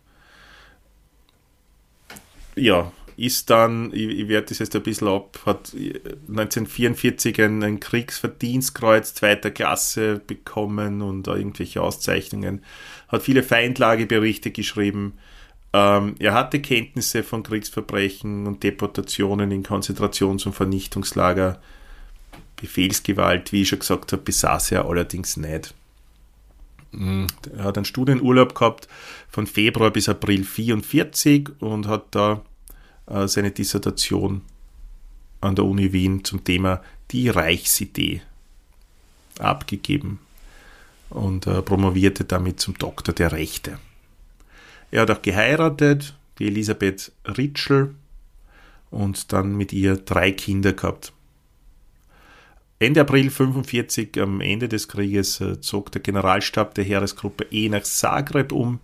[2.57, 7.81] Ja, ist dann, ich, ich werde das jetzt ein bisschen ab, hat 1944 ein, ein
[7.81, 12.64] Kriegsverdienstkreuz zweiter Klasse bekommen und irgendwelche Auszeichnungen,
[13.09, 15.14] hat viele Feindlageberichte geschrieben.
[15.73, 21.61] Ähm, er hatte Kenntnisse von Kriegsverbrechen und Deportationen in Konzentrations- und Vernichtungslager
[22.62, 25.75] Befehlsgewalt, wie ich schon gesagt habe, besaß er allerdings nicht.
[26.92, 28.87] Mm, er hat einen Studienurlaub gehabt
[29.29, 32.42] von Februar bis April 44 und hat da
[33.07, 34.42] äh, seine Dissertation
[35.40, 38.22] an der Uni Wien zum Thema die Reichsidee
[39.40, 40.20] abgegeben
[41.11, 43.81] und äh, promovierte damit zum Doktor der Rechte.
[44.92, 47.96] Er hat auch geheiratet, die Elisabeth Ritschel,
[48.92, 51.12] und dann mit ihr drei Kinder gehabt.
[52.83, 57.85] Ende April 1945, am Ende des Krieges, äh, zog der Generalstab der Heeresgruppe E nach
[57.85, 58.81] Zagreb um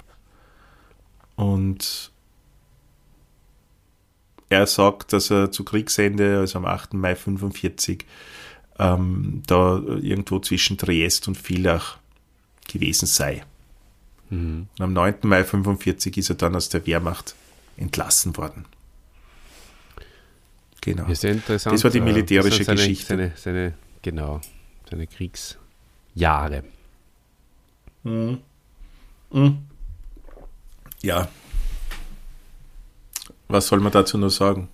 [1.37, 2.12] und
[4.48, 6.94] er sagt, dass er zu Kriegsende, also am 8.
[6.94, 8.04] Mai 1945,
[8.78, 11.98] ähm, da irgendwo zwischen Triest und Villach
[12.66, 13.44] gewesen sei.
[14.30, 14.68] Mhm.
[14.78, 15.14] Am 9.
[15.22, 17.34] Mai 1945 ist er dann aus der Wehrmacht
[17.76, 18.64] entlassen worden.
[20.80, 21.06] Genau.
[21.06, 23.06] Das, das war die militärische seine, Geschichte.
[23.06, 24.40] Seine, seine, genau,
[24.90, 26.64] seine Kriegsjahre.
[28.02, 28.38] Mhm.
[29.30, 29.58] Mhm.
[31.02, 31.28] Ja.
[33.48, 34.68] Was soll man dazu nur sagen?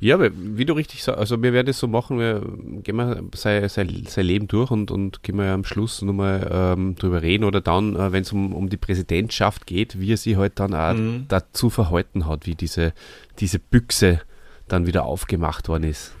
[0.00, 2.40] Ja, wie du richtig sagst, also wir werden es so machen, wir
[2.82, 6.96] gehen wir sein, sein, sein Leben durch und, und gehen wir am Schluss nochmal ähm,
[6.96, 10.36] drüber reden oder dann, äh, wenn es um, um die Präsidentschaft geht, wie er sich
[10.36, 11.26] halt dann auch mhm.
[11.28, 12.92] dazu verhalten hat, wie diese,
[13.38, 14.20] diese Büchse
[14.66, 16.14] dann wieder aufgemacht worden ist.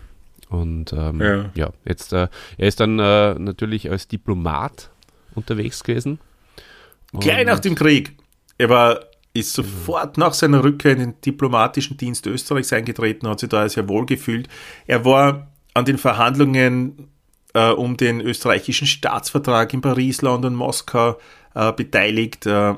[0.48, 1.50] Und ähm, ja.
[1.54, 1.70] ja.
[1.84, 4.90] jetzt, äh, er ist dann äh, natürlich als Diplomat
[5.34, 6.18] unterwegs gewesen.
[7.12, 8.16] Gleich nach dem Krieg.
[8.56, 9.00] Er war,
[9.34, 13.88] ist sofort nach seiner Rückkehr in den diplomatischen Dienst Österreichs eingetreten, hat sich da sehr
[13.88, 14.48] wohl gefühlt.
[14.86, 17.08] Er war an den Verhandlungen
[17.54, 21.18] äh, um den österreichischen Staatsvertrag in Paris, London, Moskau
[21.54, 22.46] äh, beteiligt.
[22.46, 22.74] Äh,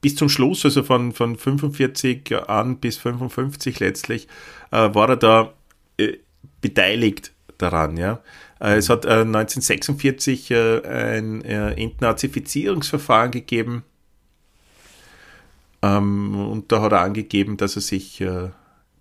[0.00, 4.28] bis zum Schluss, also von, von 45 an bis 55 letztlich,
[4.70, 5.52] äh, war er da
[6.00, 6.18] äh,
[6.60, 7.96] beteiligt daran.
[7.96, 8.20] Ja.
[8.60, 13.84] Äh, es hat 1946 äh, ein äh, Entnazifizierungsverfahren gegeben
[15.82, 18.22] ähm, und da hat er angegeben, dass er sich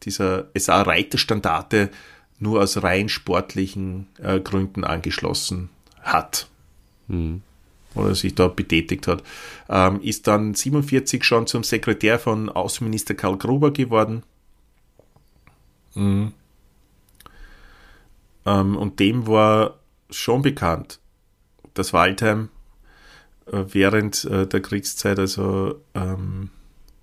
[0.03, 1.89] dieser SA-Reiterstandarte
[2.39, 4.07] nur aus rein sportlichen
[4.45, 5.69] Gründen angeschlossen
[6.01, 6.47] hat.
[7.09, 7.41] Mhm
[7.95, 9.23] oder sich da betätigt hat,
[9.67, 14.23] ähm, ist dann 47 schon zum Sekretär von Außenminister Karl Gruber geworden.
[15.95, 16.33] Mhm.
[18.45, 20.99] Ähm, und dem war schon bekannt,
[21.73, 22.49] dass Waldheim
[23.45, 26.49] äh, während äh, der Kriegszeit also ähm,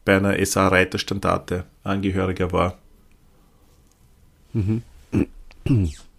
[0.04, 2.78] bei einer SA-Reiterstandarte Angehöriger war.
[4.52, 4.82] Mhm.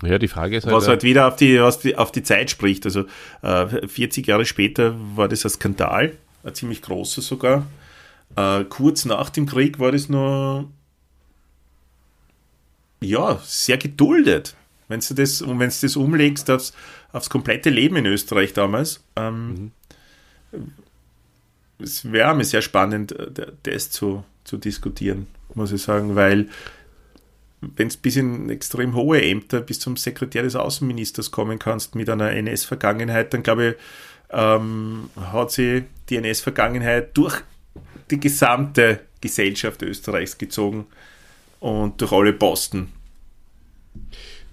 [0.04, 0.76] Ja, die Frage ist halt.
[0.76, 2.86] Was halt wieder auf die, was die, auf die Zeit spricht.
[2.86, 3.06] Also
[3.42, 7.66] äh, 40 Jahre später war das ein Skandal, ein ziemlich großer sogar.
[8.36, 10.70] Äh, kurz nach dem Krieg war das nur
[13.00, 14.56] ja, sehr geduldet.
[14.88, 16.74] Wenn du das, und wenn du das umlegst aufs,
[17.12, 19.72] aufs komplette Leben in Österreich damals, ähm,
[20.52, 20.72] mhm.
[21.80, 26.48] es wäre mir sehr spannend, äh, das zu, zu diskutieren, muss ich sagen, weil
[27.60, 32.10] wenn es bis in extrem hohe Ämter, bis zum Sekretär des Außenministers kommen kannst mit
[32.10, 33.76] einer NS-Vergangenheit, dann glaube ich,
[34.30, 37.42] ähm, hat sie die NS-Vergangenheit durch
[38.12, 40.86] die gesamte Gesellschaft Österreichs gezogen
[41.60, 42.92] und durch alle Posten.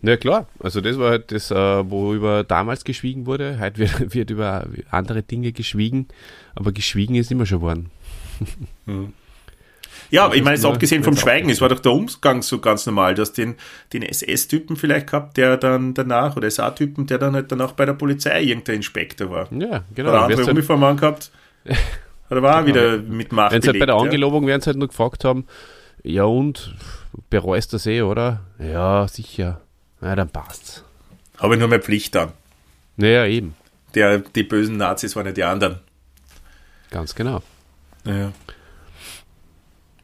[0.05, 3.59] Na klar, also das war halt das, äh, worüber damals geschwiegen wurde.
[3.59, 6.09] Heute wird, wird über andere Dinge geschwiegen,
[6.55, 7.91] aber geschwiegen ist immer schon worden.
[8.87, 9.15] Mhm.
[10.11, 13.15] Ja, ich meine, jetzt abgesehen vom Schweigen, es war doch der Umgang so ganz normal,
[13.15, 13.55] dass den,
[13.93, 17.95] den SS-Typen vielleicht gehabt, der dann danach, oder SA-Typen, der dann halt danach bei der
[17.95, 19.49] Polizei irgendein Inspektor war.
[19.53, 20.11] Ja, genau.
[20.11, 21.31] Oder andere Uniform angehabt.
[22.31, 22.77] Oder war genau.
[22.77, 24.49] wieder mit Macht Wenn sie halt bei der Angelobung, ja.
[24.49, 25.47] werden sie halt nur gefragt haben,
[26.03, 26.75] ja und,
[27.31, 28.41] bereust das eh, oder?
[28.59, 29.64] Ja, sicher.
[30.05, 30.85] Ja, dann passt's.
[31.39, 32.33] Habe ich nur mehr Pflicht an.
[32.97, 33.57] Naja, eben.
[33.95, 35.81] Der, die bösen Nazis waren ja die anderen.
[36.91, 37.43] Ganz genau.
[38.05, 38.33] Ja.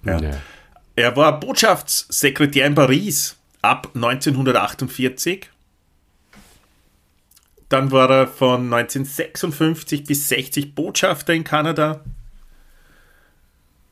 [0.04, 0.20] Ja.
[0.20, 0.40] ja.
[0.96, 5.50] Er war Botschaftssekretär in Paris ab 1948.
[7.68, 12.02] Dann war er von 1956 bis 60 Botschafter in Kanada.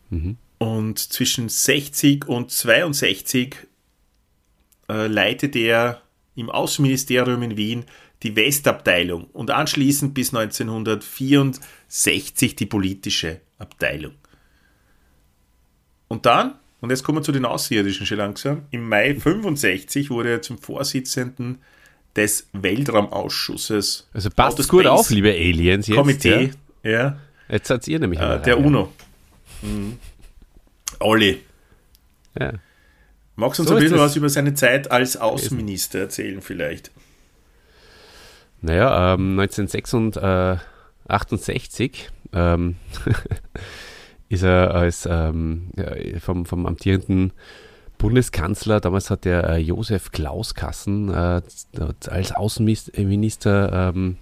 [0.08, 0.38] Mhm.
[0.56, 3.67] Und zwischen 60 und 62
[4.88, 6.02] äh, leitete er
[6.34, 7.84] im Außenministerium in Wien
[8.22, 14.14] die Westabteilung und anschließend bis 1964 die politische Abteilung.
[16.08, 20.30] Und dann, und jetzt kommen wir zu den Außerirdischen schon langsam, im Mai 65 wurde
[20.30, 21.58] er zum Vorsitzenden
[22.16, 24.08] des Weltraumausschusses.
[24.12, 25.96] Also passt es gut auf, liebe Aliens jetzt.
[25.96, 26.50] Komitee,
[26.82, 26.90] ja.
[26.90, 27.18] ja.
[27.48, 28.92] Jetzt seid ihr nämlich äh, Der UNO.
[29.62, 29.98] Mhm.
[31.00, 31.42] Olli.
[32.38, 32.52] Ja.
[33.38, 36.90] Magst du uns so ein bisschen was über seine Zeit als Außenminister erzählen vielleicht?
[38.62, 42.74] Naja, ähm, 1968 ähm,
[44.28, 45.70] ist er als ähm,
[46.18, 47.32] vom, vom amtierenden
[47.96, 51.40] Bundeskanzler, damals hat der äh, Josef Klauskassen äh,
[52.08, 54.16] als Außenminister ähm,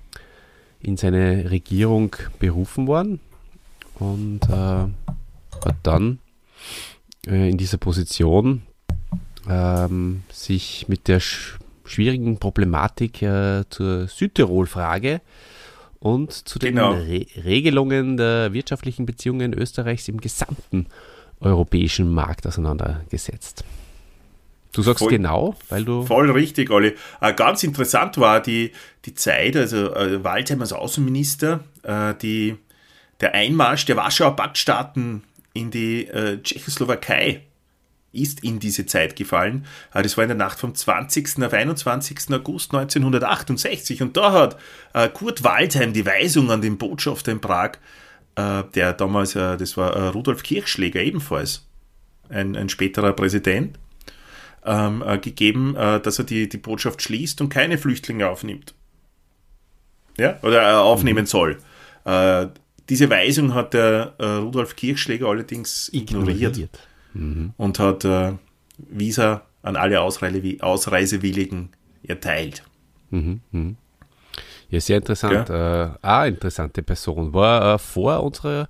[0.79, 3.21] in seine Regierung berufen worden
[3.99, 6.19] und äh, hat dann
[7.27, 8.61] äh, in dieser Position
[9.49, 15.21] ähm, sich mit der sch schwierigen Problematik äh, zur Südtirol-Frage
[16.01, 16.93] und zu den genau.
[16.93, 20.87] Re Regelungen der wirtschaftlichen Beziehungen Österreichs im gesamten
[21.41, 23.65] europäischen Markt auseinandergesetzt.
[24.73, 26.05] Du sagst voll, genau, weil du.
[26.05, 26.95] Voll richtig, Olli.
[27.21, 28.73] Äh, ganz interessant war die,
[29.07, 32.57] die Zeit, also äh, Waldheim als Außenminister, äh, die,
[33.21, 35.23] der Einmarsch der Warschauer Paktstaaten
[35.55, 37.46] in die äh, Tschechoslowakei
[38.17, 39.67] ist in diese Zeit gefallen.
[39.95, 41.43] Äh, das war in der Nacht vom 20.
[41.43, 42.33] auf 21.
[42.33, 44.57] August 1968 und da hat
[44.95, 47.73] äh, Kurt Waldheim die Weisung an den Botschafter in Prag,
[48.37, 51.67] äh, der damals, das war Rudolf Kirchschläger ebenfalls,
[52.29, 53.79] ein, ein späterer Präsident,
[54.65, 58.75] ähm, gegeben, dass er die, die Botschaft schließt und keine Flüchtlinge aufnimmt.
[60.19, 61.27] Ja, oder aufnehmen mhm.
[61.27, 61.59] soll.
[62.89, 66.57] diese Weisung hat der Rudolf Kirchschläger allerdings ignoriert.
[66.57, 66.71] ignoriert
[67.17, 67.53] mhm.
[67.57, 68.33] und hat äh,
[68.79, 71.71] Visa an alle Ausreise Ausreisewilligen
[72.03, 72.63] erteilt.
[73.11, 73.41] Mhm.
[73.51, 73.77] Mhm.
[74.69, 75.49] Ja, sehr interessant.
[75.49, 75.85] Ja.
[75.85, 77.33] Äh, eine interessante Person.
[77.33, 78.69] War äh, vor unserer,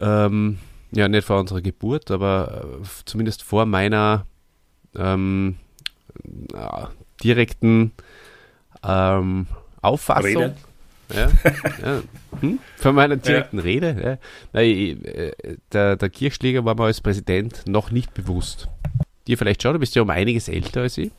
[0.00, 0.58] ähm,
[0.92, 4.26] ja, nicht vor unserer Geburt, aber äh, zumindest vor meiner
[4.96, 5.56] ähm,
[7.22, 7.92] direkten
[8.82, 9.46] ähm,
[9.82, 10.24] Auffassung.
[10.24, 10.56] Rede.
[11.14, 11.30] Ja,
[11.82, 12.02] ja.
[12.40, 12.58] Hm?
[12.76, 13.62] Von meiner direkten ja.
[13.62, 14.18] Rede.
[14.52, 15.32] Nein, äh,
[15.72, 18.68] der, der Kirchschläger war mir als Präsident noch nicht bewusst.
[19.26, 21.12] Dir vielleicht schon, du bist ja um einiges älter als ich.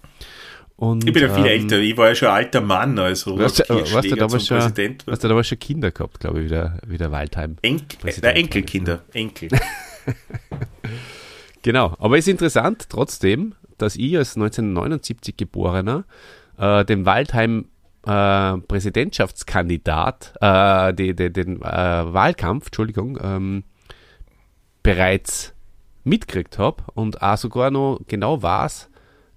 [0.78, 3.26] Und, ich bin ja viel ähm, älter, ich war ja schon ein alter Mann als
[3.26, 5.06] Robert hast, Kirchschläger hast du damals schon, Präsident.
[5.10, 7.56] Hast du damals schon Kinder gehabt, glaube ich, wie der, wie der Waldheim.
[7.62, 9.50] Enkel, äh, Enkelkinder, Enkel.
[11.62, 16.04] genau, aber es ist interessant trotzdem, dass ich als 1979 Geborener
[16.58, 17.70] äh, dem Waldheim
[18.06, 23.64] äh, Präsidentschaftskandidat, äh, die, die, den äh, Wahlkampf, Entschuldigung, ähm,
[24.84, 25.54] bereits
[26.04, 28.90] mitgekriegt habe und auch sogar noch genau weiß,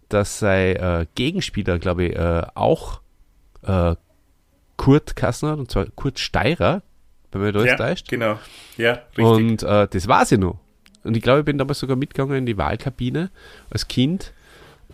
[0.08, 3.00] dass sein äh, Gegenspieler, glaube ich, äh, auch
[4.76, 6.82] Kurt Kassner, und zwar Kurt Steirer,
[7.32, 8.08] wenn man da ja, täuscht.
[8.08, 8.38] genau.
[8.78, 9.24] Ja, richtig.
[9.24, 10.58] Und das weiß ich noch.
[11.02, 13.30] Und ich glaube, ich bin damals sogar mitgegangen in die Wahlkabine
[13.68, 14.32] als Kind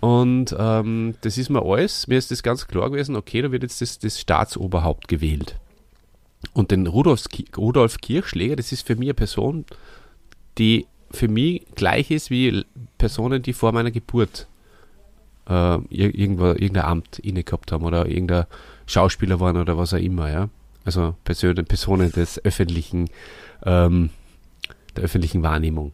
[0.05, 3.63] und ähm, das ist mir alles, mir ist das ganz klar gewesen, okay, da wird
[3.63, 5.57] jetzt das, das Staatsoberhaupt gewählt.
[6.53, 7.25] Und den Rudolf,
[7.57, 9.65] Rudolf Kirchschläger, das ist für mich eine Person,
[10.59, 12.67] die für mich gleich ist wie
[12.99, 14.47] Personen, die vor meiner Geburt
[15.49, 18.45] äh, irgendwo, irgendein Amt inne gehabt haben oder irgendein
[18.85, 20.51] Schauspieler waren oder was auch immer, ja.
[20.85, 23.09] Also Personen, Personen des öffentlichen,
[23.65, 24.11] ähm,
[24.97, 25.93] der öffentlichen Wahrnehmung.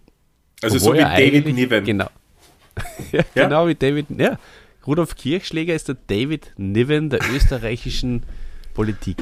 [0.63, 1.85] Also Obwohl so wie David Niven.
[1.85, 2.09] Genau,
[3.13, 4.07] ja, ja, genau wie David.
[4.17, 4.39] Ja,
[4.87, 8.23] Rudolf Kirchschläger ist der David Niven der österreichischen
[8.75, 9.19] Politik.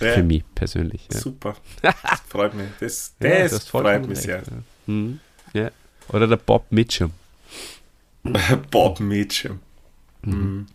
[0.00, 0.12] Ja.
[0.12, 1.08] Für mich persönlich.
[1.12, 1.20] Ja.
[1.20, 1.54] Super.
[1.82, 1.94] Das
[2.28, 2.66] freut mich.
[2.80, 4.42] Das, das, das freut mich sehr.
[4.86, 5.20] Hm.
[5.52, 5.70] Ja.
[6.08, 7.12] Oder der Bob Mitchum.
[8.70, 9.60] Bob Mitchum.
[10.22, 10.66] Mhm.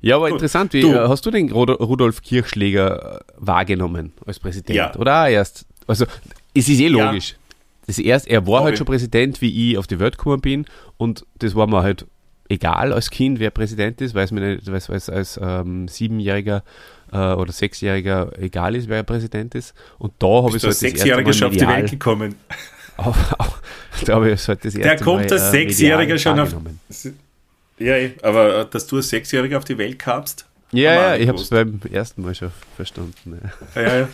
[0.00, 0.94] Ja, aber interessant, wie, du.
[1.08, 4.76] hast du den Rudolf Kirchschläger äh, wahrgenommen als Präsident?
[4.76, 4.94] Ja.
[4.96, 5.66] Oder erst?
[5.86, 6.06] Also,
[6.54, 7.36] es ist eh logisch.
[7.86, 11.24] Das erste, er war halt schon Präsident, wie ich auf die Welt gekommen bin und
[11.38, 12.06] das war mir halt
[12.48, 16.62] egal als Kind, wer Präsident ist, weil es mir nicht, weil es als ähm, Siebenjähriger
[17.12, 19.74] äh, oder Sechsjähriger egal ist, wer Präsident ist.
[19.98, 22.34] Und da habe ich so als Sechsjähriger schon auf die Welt gekommen.
[22.98, 23.58] Auch, auch,
[24.06, 26.56] da habe ich halt das erste Der kommt als äh, Sechsjähriger schon auf.
[27.78, 30.46] Ja, aber äh, dass du als Sechsjähriger auf die Welt kamst.
[30.72, 33.38] Ja, ja, ich habe es beim ersten Mal schon verstanden.
[33.74, 33.98] Ja, ja.
[33.98, 34.08] ja.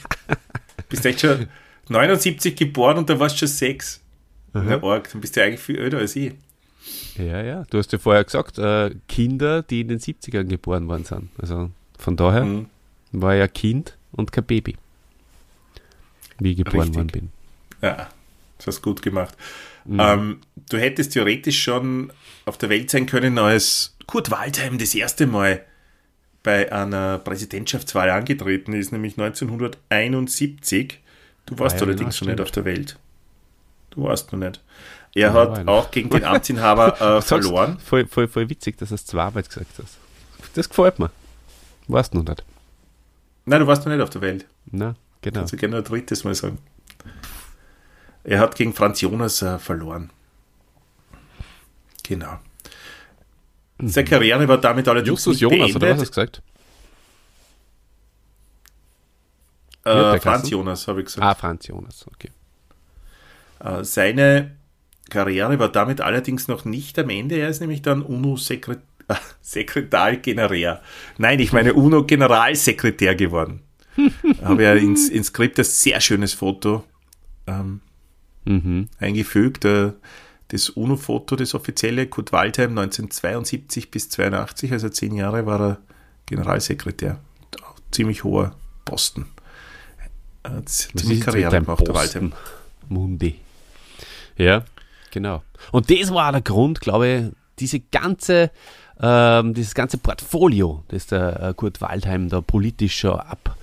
[0.89, 1.47] Bist echt schon
[1.89, 4.01] 79 geboren und da warst du schon sechs.
[4.55, 6.35] Ja, arg, dann bist du eigentlich viel älter als ich.
[7.17, 7.65] Ja, ja.
[7.71, 11.31] Du hast ja vorher gesagt, äh, Kinder, die in den 70ern geboren worden sind.
[11.39, 12.67] Also von daher mhm.
[13.13, 14.77] war ja Kind und kein Baby.
[16.39, 16.97] Wie ich geboren Richtig.
[16.97, 17.31] worden bin.
[17.81, 18.11] Ja,
[18.59, 19.37] das hast du gut gemacht.
[19.85, 20.01] Mhm.
[20.01, 22.13] Ähm, du hättest theoretisch schon
[22.45, 25.65] auf der Welt sein können, als Kurt Waldheim das erste Mal
[26.43, 30.99] bei einer Präsidentschaftswahl angetreten ist, nämlich 1971.
[31.47, 32.99] Du warst Bayern, allerdings schon nicht auf der Welt.
[33.91, 34.61] Du warst noch nicht.
[35.15, 37.79] Er ja, hat auch gegen den Amtsinhaber äh, verloren.
[37.79, 39.99] Voll, voll, voll witzig, dass du es zweimal gesagt hast.
[40.55, 41.11] Das gefällt mir.
[41.89, 42.45] Warst noch nicht.
[43.45, 44.47] Nein, du warst noch nicht auf der Welt.
[44.71, 45.41] Na, genau.
[45.41, 46.59] Kannst du gerne ein drittes Mal sagen.
[48.25, 50.11] Er hat gegen Franz Jonas äh, verloren.
[52.05, 52.39] Genau.
[53.85, 55.77] Seine Karriere war damit allerdings Justus Jonas, beendet.
[55.77, 56.43] oder was hast du gesagt?
[59.85, 60.51] Äh, Franz?
[60.51, 61.25] Jonas, habe ich gesagt.
[61.25, 62.31] Ah, Franz Jonas, okay.
[63.61, 64.53] Äh, Seine
[65.11, 67.37] Karriere war damit allerdings noch nicht am Ende.
[67.37, 70.83] Er ist nämlich dann UNO-Sekretargenerär.
[71.19, 73.61] Nein, ich meine UNO-Generalsekretär geworden.
[74.43, 76.85] Habe ja ins, ins Skript ein sehr schönes Foto
[77.47, 77.81] ähm,
[78.45, 78.89] Mhm.
[78.99, 79.65] eingefügt.
[79.65, 79.93] Äh,
[80.49, 85.79] das UNO-Foto, das offizielle, Kurt Waldheim 1972 bis 82, also zehn Jahre war er
[86.27, 87.21] Generalsekretär.
[87.91, 88.55] Ziemlich hoher
[88.85, 89.27] Posten.
[90.45, 92.31] Äh, ziemlich Karriere gemacht, der?
[92.89, 93.39] Mundi.
[94.37, 94.65] Ja,
[95.11, 95.43] genau.
[95.71, 97.25] Und das war auch der Grund, glaube ich,
[97.59, 98.51] diese ganze,
[99.01, 103.57] ähm, dieses ganze Portfolio, das der äh, Kurt Waldheim da politisch schon ab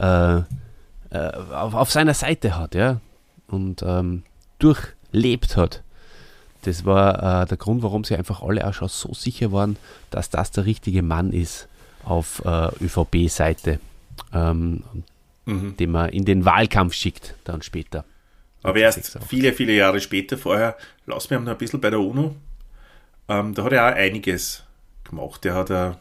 [0.00, 3.00] äh, äh, auf, auf seiner Seite hat, ja,
[3.48, 4.22] und ähm,
[4.58, 5.82] durchlebt hat.
[6.62, 9.76] Das war äh, der Grund, warum sie einfach alle auch schon so sicher waren,
[10.10, 11.68] dass das der richtige Mann ist
[12.04, 13.80] auf äh, ÖVP-Seite,
[14.32, 14.82] ähm,
[15.50, 15.76] Mhm.
[15.76, 18.04] den man in den Wahlkampf schickt, dann später.
[18.62, 19.28] Aber erst 86.
[19.28, 20.76] viele, viele Jahre später, vorher,
[21.06, 22.36] lass mich noch ein bisschen bei der UNO,
[23.28, 24.64] ähm, da hat er auch einiges
[25.04, 25.44] gemacht.
[25.46, 25.92] Er hat äh,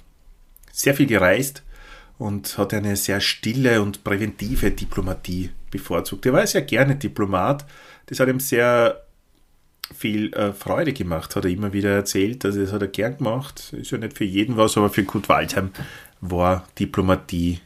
[0.72, 1.64] sehr viel gereist
[2.18, 6.26] und hat eine sehr stille und präventive Diplomatie bevorzugt.
[6.26, 7.66] Er war sehr gerne Diplomat.
[8.08, 9.04] Das hat ihm sehr
[9.95, 12.45] viel äh, Freude gemacht, hat er immer wieder erzählt.
[12.45, 13.74] Also das hat er gern gemacht.
[13.74, 15.72] Ist ja nicht für jeden was, aber für Kurt Waldheim
[16.22, 17.60] war Diplomatie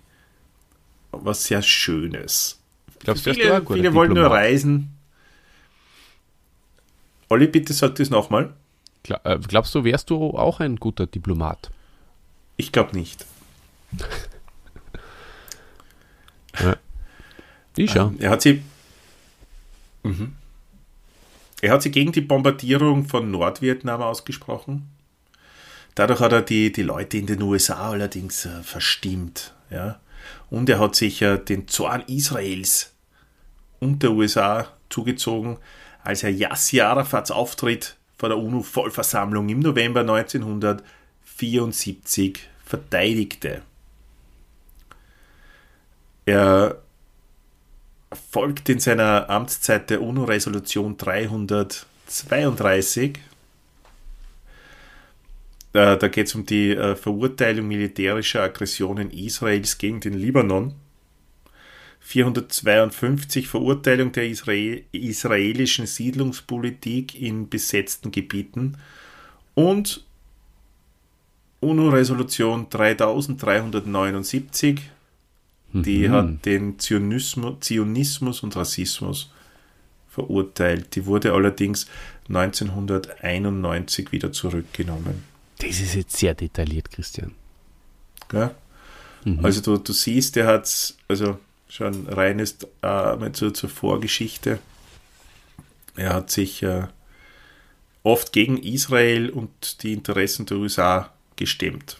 [1.13, 2.59] was sehr Schönes.
[2.99, 4.97] Glaubst Viele, viele wollen nur reisen.
[7.29, 8.53] Olli, bitte sag das nochmal.
[9.07, 11.71] Äh, Glaubst du, wärst du auch ein guter Diplomat?
[12.57, 13.25] Ich glaube nicht.
[17.75, 18.13] Ich schon.
[18.13, 18.61] Ähm, Er hat sie.
[20.03, 20.35] Mhm.
[21.61, 24.89] Er hat sich gegen die Bombardierung von Nordvietnam ausgesprochen.
[25.95, 29.53] Dadurch hat er die, die Leute in den USA allerdings äh, verstimmt.
[29.69, 29.99] Ja?
[30.49, 32.93] Und er hat sich den Zorn Israels
[33.79, 35.57] und der USA zugezogen,
[36.03, 43.61] als er Yasser Arafats Auftritt vor der UNO-Vollversammlung im November 1974 verteidigte.
[46.25, 46.77] Er
[48.31, 53.19] folgt in seiner Amtszeit der UNO-Resolution 332.
[55.73, 60.75] Äh, da geht es um die äh, Verurteilung militärischer Aggressionen Israels gegen den Libanon.
[61.99, 68.77] 452 Verurteilung der Israel israelischen Siedlungspolitik in besetzten Gebieten
[69.55, 70.05] und
[71.61, 74.81] UNO-Resolution 3379
[75.73, 79.31] die hat den Zionismus, Zionismus und Rassismus
[80.07, 80.95] verurteilt.
[80.95, 81.87] Die wurde allerdings
[82.29, 85.32] 1991 wieder zurückgenommen.
[85.65, 87.33] Das ist jetzt sehr detailliert, Christian.
[88.29, 88.51] Gell?
[89.41, 91.39] Also du, du siehst, der hat also
[91.69, 94.59] schon reines äh, zur, zur Vorgeschichte.
[95.95, 96.87] Er hat sich äh,
[98.03, 101.97] oft gegen Israel und die Interessen der USA gestemmt.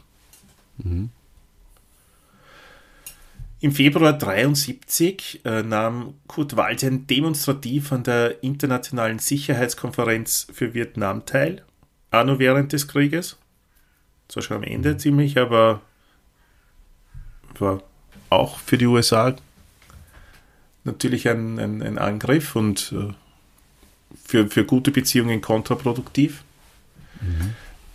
[3.61, 11.63] Im Februar 73 äh, nahm Kurt Waldheim demonstrativ an der Internationalen Sicherheitskonferenz für Vietnam teil,
[12.11, 13.37] auch noch während des Krieges.
[14.27, 15.81] Zwar schon am Ende ziemlich, aber
[17.59, 17.83] war
[18.29, 19.35] auch für die USA
[20.83, 23.13] natürlich ein, ein, ein Angriff und äh,
[24.25, 26.43] für, für gute Beziehungen kontraproduktiv.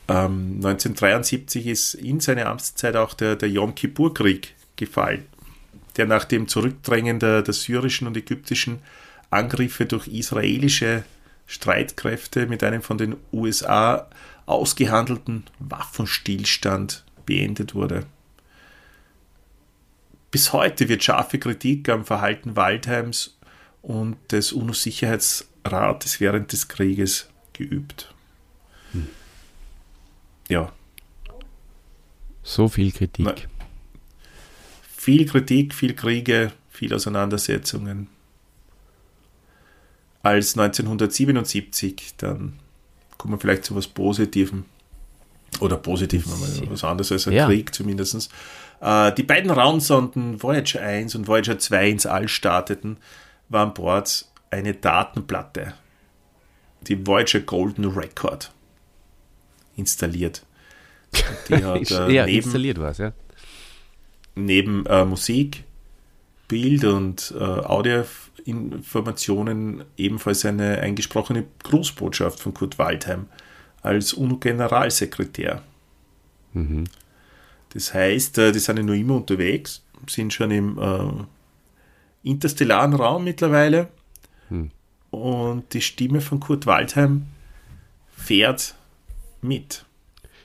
[0.09, 5.26] Ähm, 1973 ist in seine Amtszeit auch der, der Yom Kippur-Krieg gefallen,
[5.97, 8.79] der nach dem Zurückdrängen der, der syrischen und ägyptischen
[9.31, 11.05] Angriffe durch israelische
[11.47, 14.09] Streitkräfte mit einem von den USA
[14.49, 18.07] ausgehandelten Waffenstillstand beendet wurde.
[20.30, 23.38] Bis heute wird scharfe Kritik am Verhalten Waldheims
[23.82, 28.14] und des UNO-Sicherheitsrates während des Krieges geübt.
[30.49, 30.72] Ja,
[32.42, 33.26] So viel Kritik.
[33.26, 33.34] Na-
[34.96, 38.09] viel Kritik, viel Kriege, viel Auseinandersetzungen.
[40.22, 42.59] Als 1977 dann
[43.19, 44.64] kommen wir vielleicht zu was Positivem.
[45.61, 47.47] Oder Positivem, aber was anderes als ein Ja.
[47.47, 48.31] Krieg zumindest.
[48.81, 52.99] Äh, die beiden Raumsonden Voyager 1 und Voyager 2 ins All starteten,
[53.49, 55.75] war an Bord eine Datenplatte,
[56.83, 58.53] die Voyager Golden Record,
[59.77, 60.45] installiert.
[61.49, 63.12] Die hat, äh, eher neben, installiert was, ja.
[64.35, 65.64] neben äh, Musik,
[66.47, 67.43] Bild und äh,
[68.49, 73.26] Audioinformationen ebenfalls eine eingesprochene Grußbotschaft von Kurt Waldheim
[73.82, 75.62] als UNO-Generalsekretär.
[76.53, 76.84] Mhm.
[77.74, 83.24] Das heißt, äh, die sind ja noch immer unterwegs, sind schon im äh, interstellaren Raum
[83.24, 83.88] mittlerweile.
[84.49, 84.70] Hm.
[85.11, 87.26] Und die Stimme von Kurt Waldheim
[88.16, 88.74] fährt
[89.42, 89.84] mit.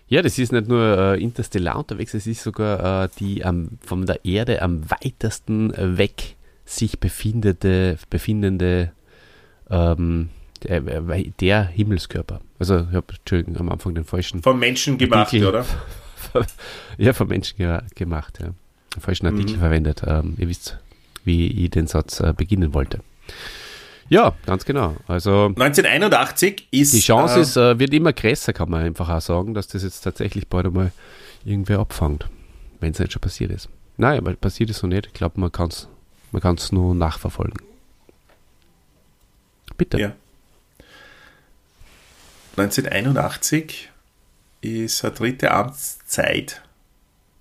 [0.08, 4.06] Ja, das ist nicht nur äh, interstellar unterwegs, es ist sogar äh, die am, von
[4.06, 6.36] der Erde am weitesten weg
[6.66, 8.92] sich befindende, befindende
[9.70, 10.30] ähm,
[10.64, 10.82] der,
[11.40, 12.40] der, Himmelskörper.
[12.60, 14.42] Also ich habe Entschuldigung am Anfang den falschen.
[14.42, 15.66] Vom Menschen gemacht, Artikel, oder?
[16.98, 18.52] ja, vom Menschen ge gemacht, ja.
[18.96, 19.60] Den falschen Artikel Mhm.
[19.60, 20.04] verwendet.
[20.06, 20.78] Ähm, ihr wisst,
[21.26, 23.00] wie ich den Satz äh, beginnen wollte.
[24.10, 24.96] Ja, ganz genau.
[25.08, 29.22] Also 1981 ist die Chance äh, ist, äh, wird immer größer, kann man einfach auch
[29.22, 30.92] sagen, dass das jetzt tatsächlich bald einmal
[31.46, 32.28] irgendwer abfängt,
[32.80, 33.70] wenn es nicht schon passiert ist.
[33.98, 35.08] Nein, aber passiert ist noch nicht.
[35.08, 35.88] Ich glaube, man kann es
[36.34, 37.62] man kann's nur nachverfolgen.
[39.78, 40.00] Bitte.
[40.00, 40.16] Ja.
[42.58, 43.90] 1981
[44.62, 46.62] ist eine dritte Amtszeit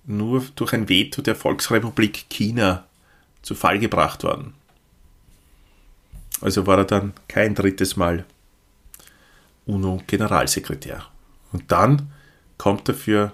[0.05, 2.85] nur durch ein Veto der Volksrepublik China
[3.41, 4.53] zu Fall gebracht worden.
[6.41, 8.25] Also war er dann kein drittes Mal
[9.65, 11.05] UNO-Generalsekretär.
[11.51, 12.11] Und dann
[12.57, 13.31] kommt dafür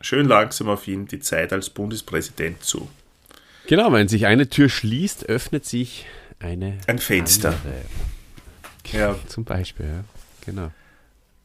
[0.00, 2.88] schön langsam auf ihn die Zeit als Bundespräsident zu.
[3.66, 6.06] Genau, wenn sich eine Tür schließt, öffnet sich
[6.38, 7.50] eine Ein Fenster.
[7.50, 7.82] andere.
[8.92, 9.16] Ja.
[9.28, 10.04] Zum Beispiel, ja.
[10.44, 10.70] Genau.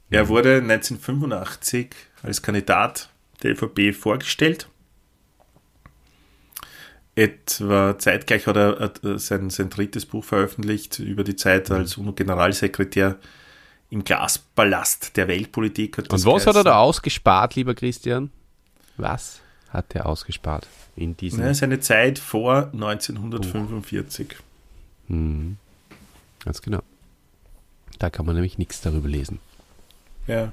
[0.09, 1.89] Er wurde 1985
[2.23, 3.09] als Kandidat
[3.43, 4.67] der ÖVP vorgestellt.
[7.15, 13.17] Etwa zeitgleich hat er äh, sein, sein drittes Buch veröffentlicht über die Zeit als UNO-Generalsekretär
[13.89, 15.97] im Glaspalast der Weltpolitik.
[15.97, 18.31] Und was hat er da ausgespart, lieber Christian?
[18.97, 21.41] Was hat er ausgespart in diesem?
[21.41, 24.35] Ja, seine Zeit vor 1945.
[25.07, 25.57] Mhm.
[26.43, 26.81] Ganz genau.
[27.99, 29.39] Da kann man nämlich nichts darüber lesen.
[30.27, 30.51] Ja.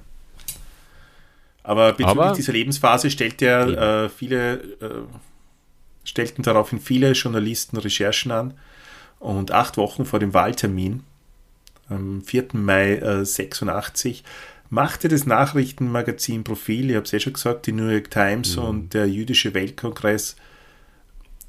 [1.62, 5.02] Aber bezüglich Aber- dieser Lebensphase stellt er äh, viele, äh,
[6.04, 8.54] stellten daraufhin viele Journalisten Recherchen an.
[9.18, 11.02] Und acht Wochen vor dem Wahltermin,
[11.88, 12.48] am 4.
[12.54, 14.22] Mai äh, 86,
[14.74, 18.92] machte das Nachrichtenmagazin Profil, ich habe es eh schon gesagt, die New York Times und
[18.92, 20.34] der Jüdische Weltkongress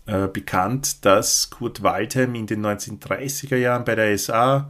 [0.06, 4.70] äh, bekannt, dass Kurt Waldheim in den 1930er Jahren bei der SA,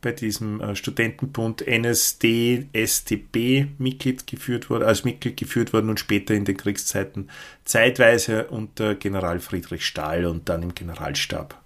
[0.00, 6.32] bei diesem äh, Studentenbund NSD, STB Mitglied geführt wurde, als Mitglied geführt worden und später
[6.34, 7.28] in den Kriegszeiten
[7.64, 11.60] zeitweise unter General Friedrich Stahl und dann im Generalstab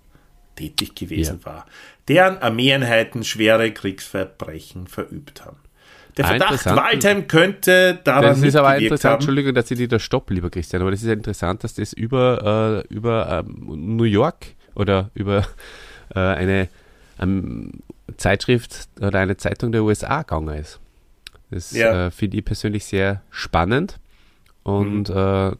[0.56, 1.66] tätig gewesen war,
[2.08, 5.58] deren Armeeeinheiten schwere Kriegsverbrechen verübt haben.
[6.28, 6.66] Der Verdacht.
[6.66, 9.18] Waldheim könnte daran Das ist aber interessant, haben.
[9.20, 11.92] Entschuldigung, dass ich dich da stoppe, lieber Christian, aber das ist ja interessant, dass das
[11.92, 15.46] über, äh, über ähm, New York oder über
[16.14, 16.68] äh, eine
[17.20, 17.72] ähm,
[18.16, 20.80] Zeitschrift oder eine Zeitung der USA gegangen ist.
[21.50, 22.06] Das Ja.
[22.06, 23.98] äh, finde ich persönlich sehr spannend
[24.62, 25.52] und äh,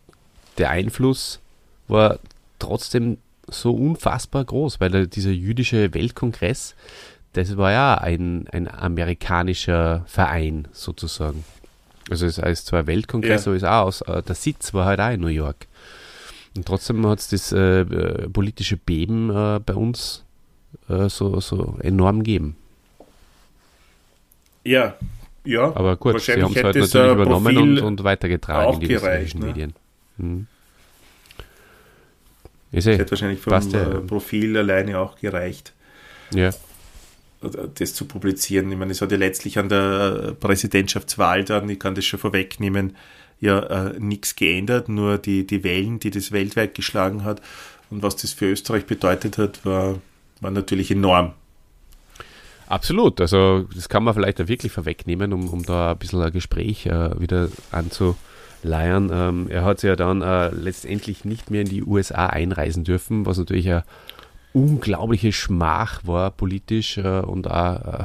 [0.59, 1.41] der Einfluss
[1.89, 2.19] war
[2.59, 6.77] trotzdem so unfassbar groß, weil dieser jüdische Weltkongress,
[7.33, 11.45] das war ja ein, ein amerikanischer Verein sozusagen.
[12.11, 13.55] Also es heißt zwar Weltkongress, Ja.
[13.55, 15.67] ist auch aus, äh, der Sitz war halt auch in New York.
[16.57, 20.25] Und trotzdem hat es das äh, äh, politische Beben äh, bei uns
[20.89, 22.57] äh, so, so enorm gegeben.
[24.65, 24.95] Ja,
[25.45, 25.75] ja.
[25.75, 28.81] Aber gut, sie haben es halt es, natürlich äh, übernommen Profil und, und weitergetragen in
[28.81, 29.47] die österreichischen ne?
[29.47, 29.75] Medien.
[30.17, 30.47] Mhm.
[32.73, 35.73] Ist eh, hätte wahrscheinlich vom passt äh, Profil alleine auch gereicht,
[36.33, 36.51] ja.
[37.41, 38.71] Das zu publizieren.
[38.71, 42.97] Ich meine, es hat ja letztlich an der Präsidentschaftswahl dann, ich kann das schon vorwegnehmen,
[43.41, 47.41] ja äh, nichts geändert, nur die, die Wellen, die das weltweit geschlagen hat
[47.91, 49.99] und was das für Österreich bedeutet hat, war,
[50.41, 51.33] war natürlich enorm.
[52.67, 56.87] Absolut, also das kann man vielleicht wirklich vorwegnehmen, um, um da ein bisschen ein Gespräch
[56.87, 59.11] äh, wieder anzuleiern.
[59.13, 63.39] Ähm, er hat ja dann äh, letztendlich nicht mehr in die USA einreisen dürfen, was
[63.39, 63.83] natürlich eine
[64.53, 68.05] unglaubliche Schmach war politisch äh, und auch äh,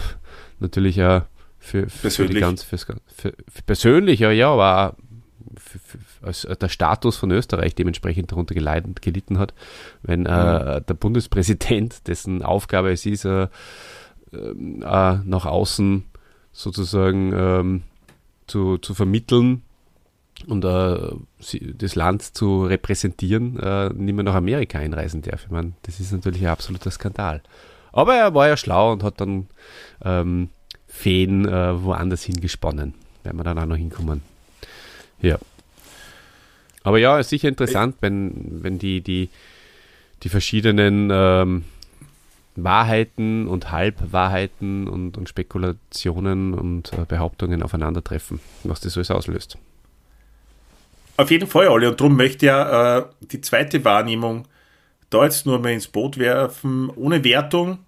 [0.60, 1.22] natürlich auch
[1.60, 2.42] für, für, Persönlich.
[2.42, 3.34] ganz für, für
[3.66, 4.96] persönlich, ja, ja, aber
[5.58, 5.80] für,
[6.22, 9.54] als der Status von Österreich dementsprechend darunter geleiden, gelitten hat,
[10.04, 13.48] wenn äh, der Bundespräsident, dessen Aufgabe es ist, äh,
[14.34, 16.04] ähm, äh, nach außen
[16.52, 17.82] sozusagen ähm,
[18.48, 19.64] zu, zu vermitteln
[20.48, 20.98] und äh,
[21.78, 25.46] das Land zu repräsentieren, äh, nicht mehr nach Amerika einreisen darf.
[25.46, 27.42] Ich meine, das ist natürlich ein absoluter Skandal.
[27.92, 29.48] Aber er war ja schlau und hat dann
[30.04, 30.50] ähm,
[30.88, 32.94] Fäden äh, woanders hingesponnen.
[33.24, 34.22] Werden wir dann auch noch hinkommen.
[35.22, 35.38] Ja.
[36.84, 39.30] Aber ja, ist sicher interessant, wenn, wenn die, die,
[40.24, 41.64] die verschiedenen ähm,
[42.56, 49.58] Wahrheiten und Halbwahrheiten und, und Spekulationen und äh, Behauptungen aufeinandertreffen, was das alles auslöst.
[51.18, 51.88] Auf jeden Fall, Olli.
[51.88, 54.48] Und darum möchte ich ja äh, die zweite Wahrnehmung
[55.10, 57.80] da jetzt nur mal ins Boot werfen, ohne Wertung.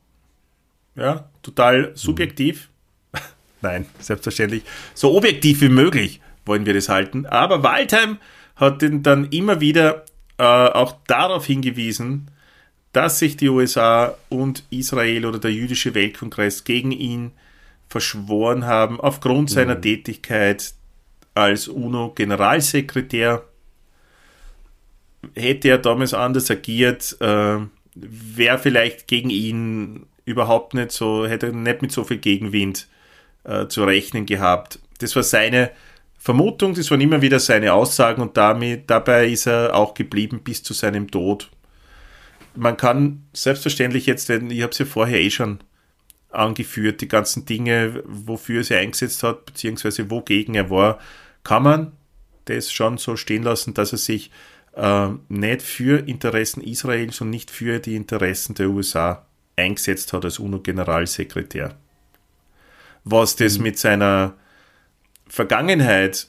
[0.95, 2.69] Ja, total subjektiv.
[3.13, 3.19] Mhm.
[3.61, 4.63] Nein, selbstverständlich.
[4.93, 7.25] So objektiv wie möglich wollen wir das halten.
[7.25, 8.17] Aber Waldheim
[8.55, 10.05] hat dann immer wieder
[10.37, 12.31] äh, auch darauf hingewiesen,
[12.93, 17.31] dass sich die USA und Israel oder der jüdische Weltkongress gegen ihn
[17.89, 19.53] verschworen haben aufgrund mhm.
[19.53, 20.73] seiner Tätigkeit
[21.37, 23.43] als UNO-Generalsekretär.
[25.35, 27.57] Hätte er damals anders agiert, äh,
[27.95, 32.87] wäre vielleicht gegen ihn überhaupt nicht so, hätte er nicht mit so viel Gegenwind
[33.43, 34.79] äh, zu rechnen gehabt.
[34.99, 35.71] Das war seine
[36.17, 40.63] Vermutung, das waren immer wieder seine Aussagen und damit, dabei ist er auch geblieben bis
[40.63, 41.49] zu seinem Tod.
[42.55, 45.59] Man kann selbstverständlich jetzt, ich habe es ja vorher eh schon
[46.29, 50.99] angeführt, die ganzen Dinge, wofür er sie eingesetzt hat, beziehungsweise wogegen er war,
[51.47, 51.93] kann man
[52.43, 54.31] das schon so stehen lassen, dass er sich
[54.75, 59.25] äh, nicht für Interessen Israels und nicht für die Interessen der USA
[59.55, 61.73] eingesetzt hat als UNO-Generalsekretär.
[63.05, 63.63] Was das mhm.
[63.63, 64.33] mit seiner
[65.25, 66.27] Vergangenheit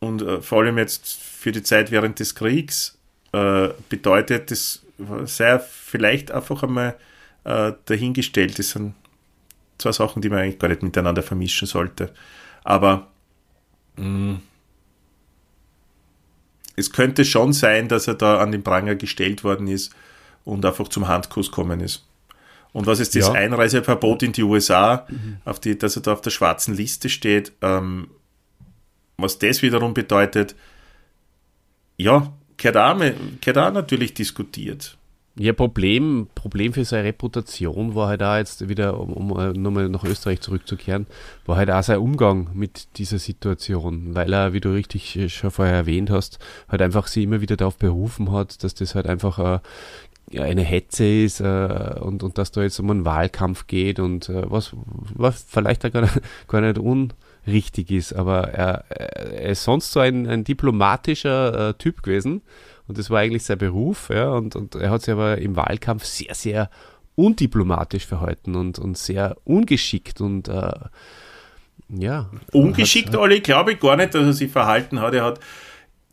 [0.00, 2.98] und äh, vor allem jetzt für die Zeit während des Kriegs
[3.30, 4.84] äh, bedeutet, das
[5.26, 6.96] sei vielleicht einfach einmal
[7.44, 8.58] äh, dahingestellt.
[8.58, 8.96] Das sind
[9.78, 12.12] zwei Sachen, die man eigentlich gar nicht miteinander vermischen sollte.
[12.64, 13.09] Aber.
[16.76, 19.94] Es könnte schon sein, dass er da an den Pranger gestellt worden ist
[20.44, 22.06] und einfach zum Handkuss kommen ist.
[22.72, 23.32] Und was ist das ja.
[23.32, 25.38] Einreiseverbot in die USA, mhm.
[25.44, 28.08] auf die, dass er da auf der schwarzen Liste steht, ähm,
[29.16, 30.54] was das wiederum bedeutet,
[31.96, 34.96] ja, gehört auch natürlich diskutiert.
[35.36, 40.02] Ja, Problem, Problem für seine Reputation war halt auch jetzt wieder, um, um nochmal nach
[40.04, 41.06] Österreich zurückzukehren,
[41.46, 45.74] war halt auch sein Umgang mit dieser Situation, weil er, wie du richtig schon vorher
[45.74, 50.40] erwähnt hast, halt einfach sie immer wieder darauf berufen hat, dass das halt einfach äh,
[50.40, 54.50] eine Hetze ist äh, und, und dass da jetzt um einen Wahlkampf geht und äh,
[54.50, 54.72] was,
[55.14, 60.00] was vielleicht auch gar nicht, gar nicht unrichtig ist, aber er, er ist sonst so
[60.00, 62.42] ein, ein diplomatischer äh, Typ gewesen
[62.90, 66.04] und das war eigentlich sein Beruf, ja, und, und er hat sich aber im Wahlkampf
[66.04, 66.70] sehr, sehr
[67.14, 70.72] undiplomatisch verhalten und, und sehr ungeschickt und äh,
[71.88, 72.28] ja.
[72.50, 75.14] Ungeschickt, Olli, glaube ich gar nicht, dass er sich verhalten hat.
[75.14, 75.38] Er hat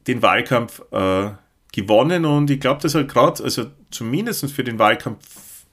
[0.06, 1.32] den Wahlkampf äh,
[1.74, 5.66] gewonnen und ich glaube, dass er gerade, also zumindest für den Wahlkampf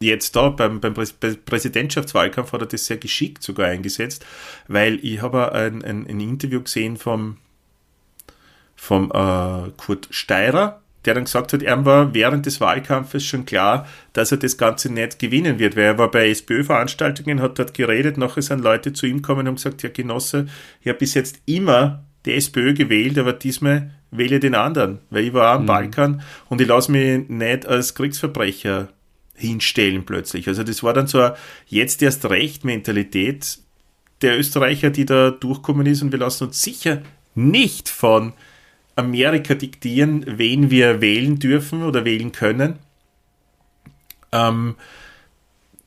[0.00, 4.26] jetzt da beim, beim Präsidentschaftswahlkampf hat er das sehr geschickt sogar eingesetzt,
[4.66, 7.36] weil ich habe ein, ein, ein Interview gesehen vom
[8.76, 13.86] vom äh, Kurt Steirer, der dann gesagt hat, er war während des Wahlkampfes schon klar,
[14.12, 18.16] dass er das Ganze nicht gewinnen wird, weil er war bei SPÖ-Veranstaltungen, hat dort geredet,
[18.16, 20.46] nachher sind Leute zu ihm gekommen und gesagt, ja Genosse,
[20.80, 25.34] ich habe bis jetzt immer die SPÖ gewählt, aber diesmal wähle den anderen, weil ich
[25.34, 25.66] war auch am mhm.
[25.66, 28.88] Balkan und ich lasse mich nicht als Kriegsverbrecher
[29.34, 30.48] hinstellen plötzlich.
[30.48, 31.34] Also das war dann so eine
[31.66, 33.58] jetzt erst recht Mentalität
[34.22, 37.02] der Österreicher, die da durchkommen ist und wir lassen uns sicher
[37.34, 38.32] nicht von
[38.96, 42.78] Amerika diktieren, wen wir wählen dürfen oder wählen können.
[44.32, 44.76] Ähm,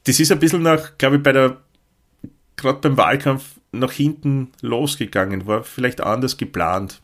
[0.06, 1.58] das ist ein bisschen nach, glaube ich, bei der,
[2.56, 7.02] gerade beim Wahlkampf nach hinten losgegangen, war vielleicht anders geplant.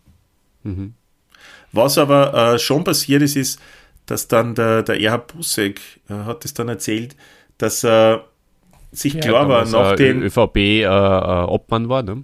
[0.63, 0.93] Mhm.
[1.71, 3.59] Was aber äh, schon passiert ist, ist,
[4.05, 7.15] dass dann der, der Erhard Busseck äh, hat es dann erzählt,
[7.57, 8.25] dass er
[8.91, 12.23] äh, sich ja, klar war, nach dem ÖVP-Obmann äh, äh, war, ne?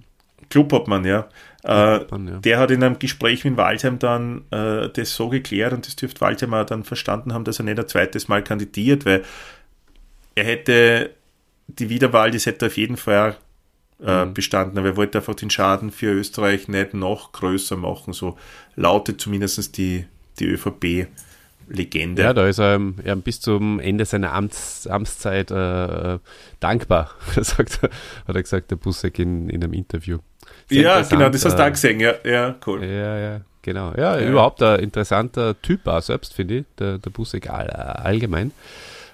[0.50, 1.28] Clubobmann, ja.
[1.62, 2.00] Äh,
[2.40, 6.20] der hat in einem Gespräch mit Waldheim dann äh, das so geklärt und das dürfte
[6.20, 9.22] Waldheim auch dann verstanden haben, dass er nicht ein zweites Mal kandidiert, weil
[10.34, 11.10] er hätte
[11.68, 13.36] die Wiederwahl, das hätte auf jeden Fall
[14.02, 14.34] äh, mhm.
[14.34, 18.36] bestanden, aber er wollte einfach den Schaden für Österreich nicht noch größer machen, so
[18.74, 20.06] lautet zumindest die,
[20.38, 21.08] die ÖVP.
[21.72, 22.22] Legende.
[22.22, 26.18] Ja, da ist er, er bis zum Ende seiner Amts, Amtszeit äh,
[26.58, 27.90] dankbar, sagt, hat
[28.26, 30.18] er gesagt, der Busseck in, in einem Interview.
[30.70, 32.84] Ja, genau, das hast du auch gesehen, ja, ja, cool.
[32.84, 33.92] Ja, ja, genau.
[33.96, 34.28] Ja, ja.
[34.28, 38.52] überhaupt ein interessanter Typ auch selbst, finde ich, der, der Busek all, allgemein.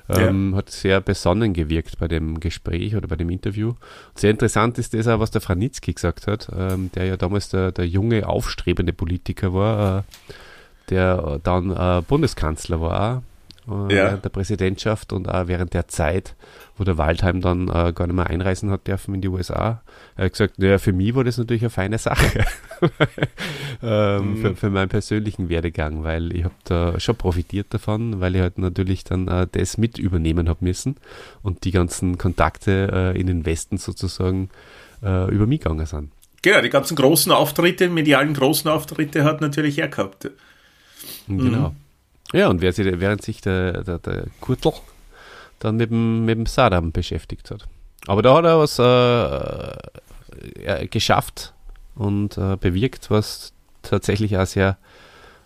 [0.08, 0.58] Ähm, ja.
[0.58, 3.74] Hat sehr besonnen gewirkt bei dem Gespräch oder bei dem Interview.
[4.14, 7.72] Sehr interessant ist das auch, was der Franitzky gesagt hat, ähm, der ja damals der,
[7.72, 10.02] der junge, aufstrebende Politiker war, äh,
[10.90, 13.22] der dann äh, Bundeskanzler war
[13.66, 13.88] äh, ja.
[13.88, 16.34] während der Präsidentschaft und auch während der Zeit,
[16.76, 19.82] wo der Waldheim dann äh, gar nicht mehr einreisen hat dürfen in die USA.
[20.16, 22.44] Er hat gesagt, naja, für mich war das natürlich eine feine Sache.
[23.82, 24.36] ähm, mhm.
[24.36, 28.58] für, für, meinen persönlichen Werdegang, weil ich habe da schon profitiert davon, weil ich halt
[28.58, 30.96] natürlich dann äh, das mit übernehmen habe müssen
[31.42, 34.50] und die ganzen Kontakte äh, in den Westen sozusagen
[35.02, 36.10] äh, über mich gegangen sind.
[36.42, 40.30] Genau, die ganzen großen Auftritte, medialen großen Auftritte hat natürlich er gehabt.
[41.26, 41.70] Genau.
[41.70, 41.76] Mhm.
[42.32, 44.72] Ja, und während sich der, der, der Kurtl
[45.58, 47.66] dann mit dem, mit dem Saddam beschäftigt hat.
[48.06, 51.52] Aber da hat er was äh, geschafft
[51.94, 53.52] und äh, bewirkt, was
[53.82, 54.78] tatsächlich auch sehr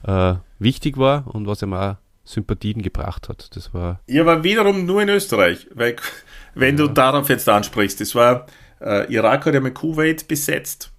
[0.04, 3.54] äh, wichtig war und was ihm auch Sympathien gebracht hat.
[3.56, 5.96] Das war ja, aber wiederum nur in Österreich, weil
[6.54, 6.86] wenn ja.
[6.86, 8.46] du darauf jetzt ansprichst, das war
[8.80, 10.90] äh, Irak hat ja mit Kuwait besetzt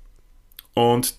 [0.74, 1.16] und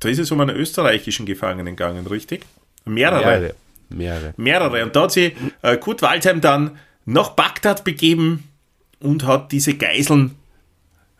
[0.00, 2.46] da ist es um einen österreichischen Gefangenen gegangen, richtig?
[2.84, 3.24] Mehrere.
[3.24, 3.54] Mehrere.
[3.90, 4.34] Mehrere.
[4.36, 4.84] Mehrere.
[4.84, 8.44] Und da hat sich äh, Kurt Waldheim dann nach Bagdad begeben
[9.00, 10.36] und hat diese Geiseln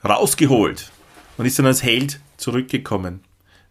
[0.05, 0.91] rausgeholt
[1.37, 3.21] und ist dann als Held zurückgekommen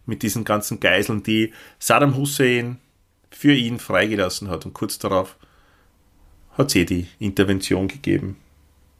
[0.06, 2.78] mit diesen ganzen Geiseln, die Saddam Hussein
[3.30, 4.66] für ihn freigelassen hat.
[4.66, 5.36] Und kurz darauf
[6.58, 8.36] hat es eh die Intervention gegeben.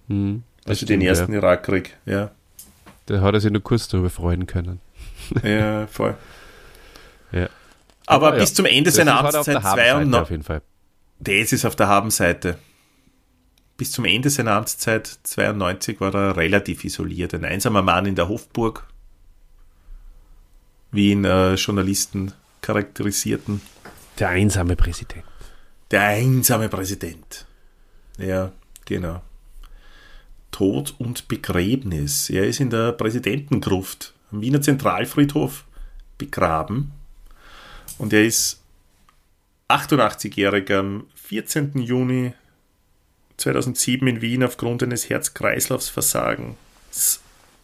[0.09, 1.39] Hm, also stimmt, den ersten ja.
[1.39, 2.31] Irakkrieg, ja.
[3.07, 4.81] Da hat er sich nur kurz darüber freuen können.
[5.43, 6.17] Ja, voll.
[8.11, 8.17] Ja.
[8.17, 10.21] Aber, bis zum Ende seiner Amtszeit 92.
[10.21, 10.63] Auf jeden Fall.
[11.19, 12.59] Das ist auf der Habenseite.
[13.77, 17.35] Bis zum Ende seiner Amtszeit 92 war er relativ isoliert.
[17.35, 18.87] Ein einsamer Mann in der Hofburg,
[20.93, 23.61] wie ihn äh, Journalisten charakterisierten.
[24.19, 25.25] Der einsame Präsident.
[25.91, 27.47] Der einsame Präsident.
[28.19, 28.53] Ja,
[28.85, 29.23] genau.
[30.51, 32.29] Tod und Begräbnis.
[32.29, 35.65] Er ist in der Präsidentengruft am Wiener Zentralfriedhof
[36.19, 36.93] begraben.
[38.01, 38.63] Und er ist
[39.69, 41.83] 88-jährig am 14.
[41.83, 42.33] Juni
[43.37, 47.21] 2007 in Wien aufgrund eines Herz-Kreislaufs-Versagens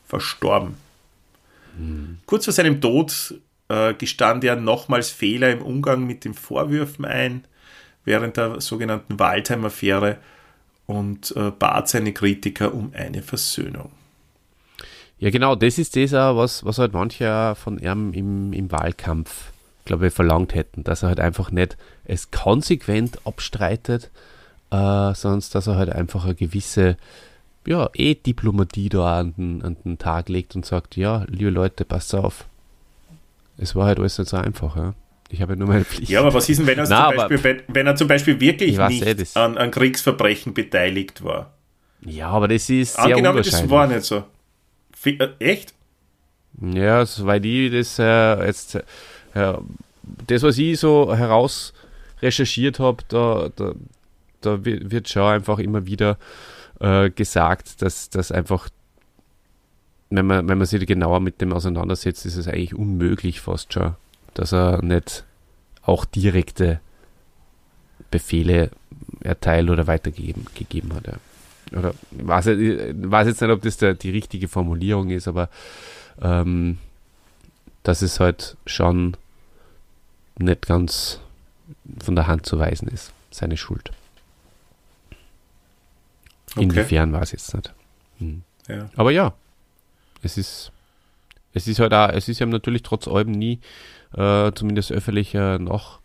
[0.07, 0.74] verstorben.
[1.78, 2.18] Mhm.
[2.26, 7.47] Kurz vor seinem Tod äh, gestand er nochmals Fehler im Umgang mit den Vorwürfen ein,
[8.05, 10.18] während der sogenannten Waldheim-Affäre
[10.84, 13.91] und äh, bat seine Kritiker um eine Versöhnung.
[15.18, 19.51] Ja, genau, das ist das was, was halt manche von ihm im, im Wahlkampf,
[19.87, 24.11] glaube ich, verlangt hätten, dass er halt einfach nicht es konsequent abstreitet,
[24.70, 26.97] äh, sondern dass er halt einfach eine gewisse,
[27.66, 31.84] ja, eh Diplomatie da an den, an den Tag legt und sagt, ja, liebe Leute,
[31.84, 32.45] passt auf.
[33.59, 34.95] Es war halt alles nicht so einfach, ja.
[35.28, 36.11] Ich habe ja nur meine Pflicht.
[36.11, 38.41] Ja, aber was ist denn, wenn er, Nein, zum, Beispiel, wenn, wenn er zum Beispiel
[38.41, 41.53] wirklich nicht eh, an, an Kriegsverbrechen beteiligt war?
[42.03, 44.24] Ja, aber das ist sehr Angenommen, das war nicht so.
[45.05, 45.74] Äh, echt?
[46.61, 48.78] Ja, soweit ich das äh, jetzt,
[49.37, 49.59] äh,
[50.26, 51.72] das, was ich so heraus
[52.22, 53.72] recherchiert habe, da, da,
[54.41, 56.16] da wird schon einfach immer wieder
[56.80, 58.68] äh, gesagt, dass das einfach,
[60.11, 63.95] wenn man, wenn man sich genauer mit dem auseinandersetzt, ist es eigentlich unmöglich fast schon,
[64.34, 65.24] dass er nicht
[65.82, 66.80] auch direkte
[68.11, 68.70] Befehle
[69.20, 71.07] erteilt oder weitergegeben gegeben hat.
[71.07, 71.14] Ja
[71.72, 75.49] oder weiß, weiß jetzt nicht, ob das der, die richtige Formulierung ist, aber
[76.22, 76.78] ähm,
[77.82, 79.16] dass es halt schon
[80.39, 81.20] nicht ganz
[82.03, 83.93] von der Hand zu weisen ist, seine Schuld.
[86.53, 86.64] Okay.
[86.64, 87.74] Inwiefern war es jetzt nicht.
[88.18, 88.43] Hm.
[88.68, 88.89] Ja.
[88.97, 89.34] Aber ja,
[90.22, 90.72] es ist,
[91.53, 93.61] es ist halt auch, es ist ja natürlich trotz allem nie,
[94.16, 96.01] äh, zumindest öffentlich, äh, noch,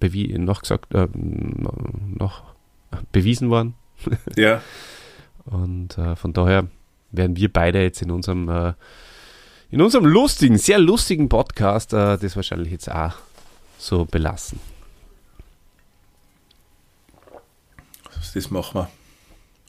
[0.00, 2.42] noch gesagt, äh, noch
[3.12, 3.74] bewiesen worden,
[4.36, 4.60] ja.
[5.44, 6.66] Und äh, von daher
[7.12, 8.74] werden wir beide jetzt in unserem, äh,
[9.70, 13.14] in unserem lustigen, sehr lustigen Podcast äh, das wahrscheinlich jetzt auch
[13.78, 14.60] so belassen.
[18.34, 18.90] Das machen wir.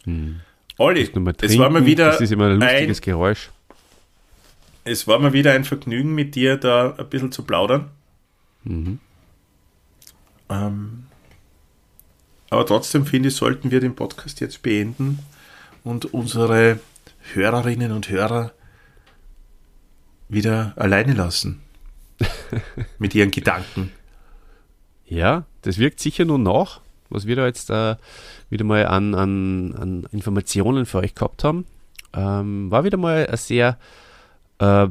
[0.03, 0.41] Hm.
[0.77, 1.09] Olli,
[1.41, 3.49] es war mal wieder das ist immer ein lustiges ein, Geräusch.
[4.83, 7.89] Es war mal wieder ein Vergnügen mit dir da ein bisschen zu plaudern.
[8.65, 8.99] Mhm.
[10.49, 11.05] Ähm,
[12.49, 15.19] aber trotzdem finde ich, sollten wir den Podcast jetzt beenden
[15.85, 16.79] und unsere
[17.33, 18.51] Hörerinnen und Hörer
[20.27, 21.61] wieder alleine lassen.
[22.99, 23.91] Mit ihren Gedanken.
[25.05, 27.95] Ja, das wirkt sicher nur nach, was wir da jetzt äh,
[28.49, 31.65] wieder mal an, an, an Informationen für euch gehabt haben.
[32.13, 33.77] Ähm, war wieder mal ein sehr
[34.59, 34.87] äh,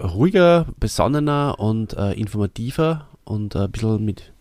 [0.00, 4.32] ruhiger, besonnener und äh, informativer und äh, ein bisschen mit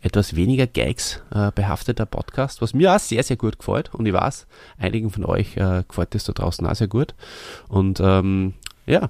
[0.00, 3.94] etwas weniger Gags äh, behafteter Podcast, was mir auch sehr, sehr gut gefällt.
[3.94, 4.46] Und ich weiß,
[4.78, 7.14] einigen von euch äh, gefällt das da draußen auch sehr gut.
[7.68, 8.52] Und ähm,
[8.86, 9.08] ja,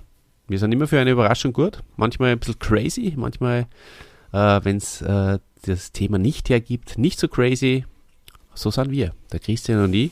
[0.48, 1.78] wir sind immer für eine Überraschung gut.
[1.96, 3.66] Manchmal ein bisschen crazy, manchmal
[4.32, 7.86] äh, wenn es äh, das Thema nicht hergibt, nicht so crazy.
[8.54, 10.10] So sind wir, der Christian und ich.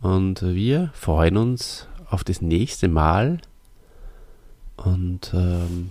[0.00, 3.38] Und wir freuen uns auf das nächste Mal
[4.76, 5.90] und ähm,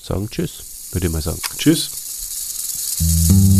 [0.00, 1.40] sagen Tschüss, würde ich mal sagen.
[1.56, 3.56] Tschüss.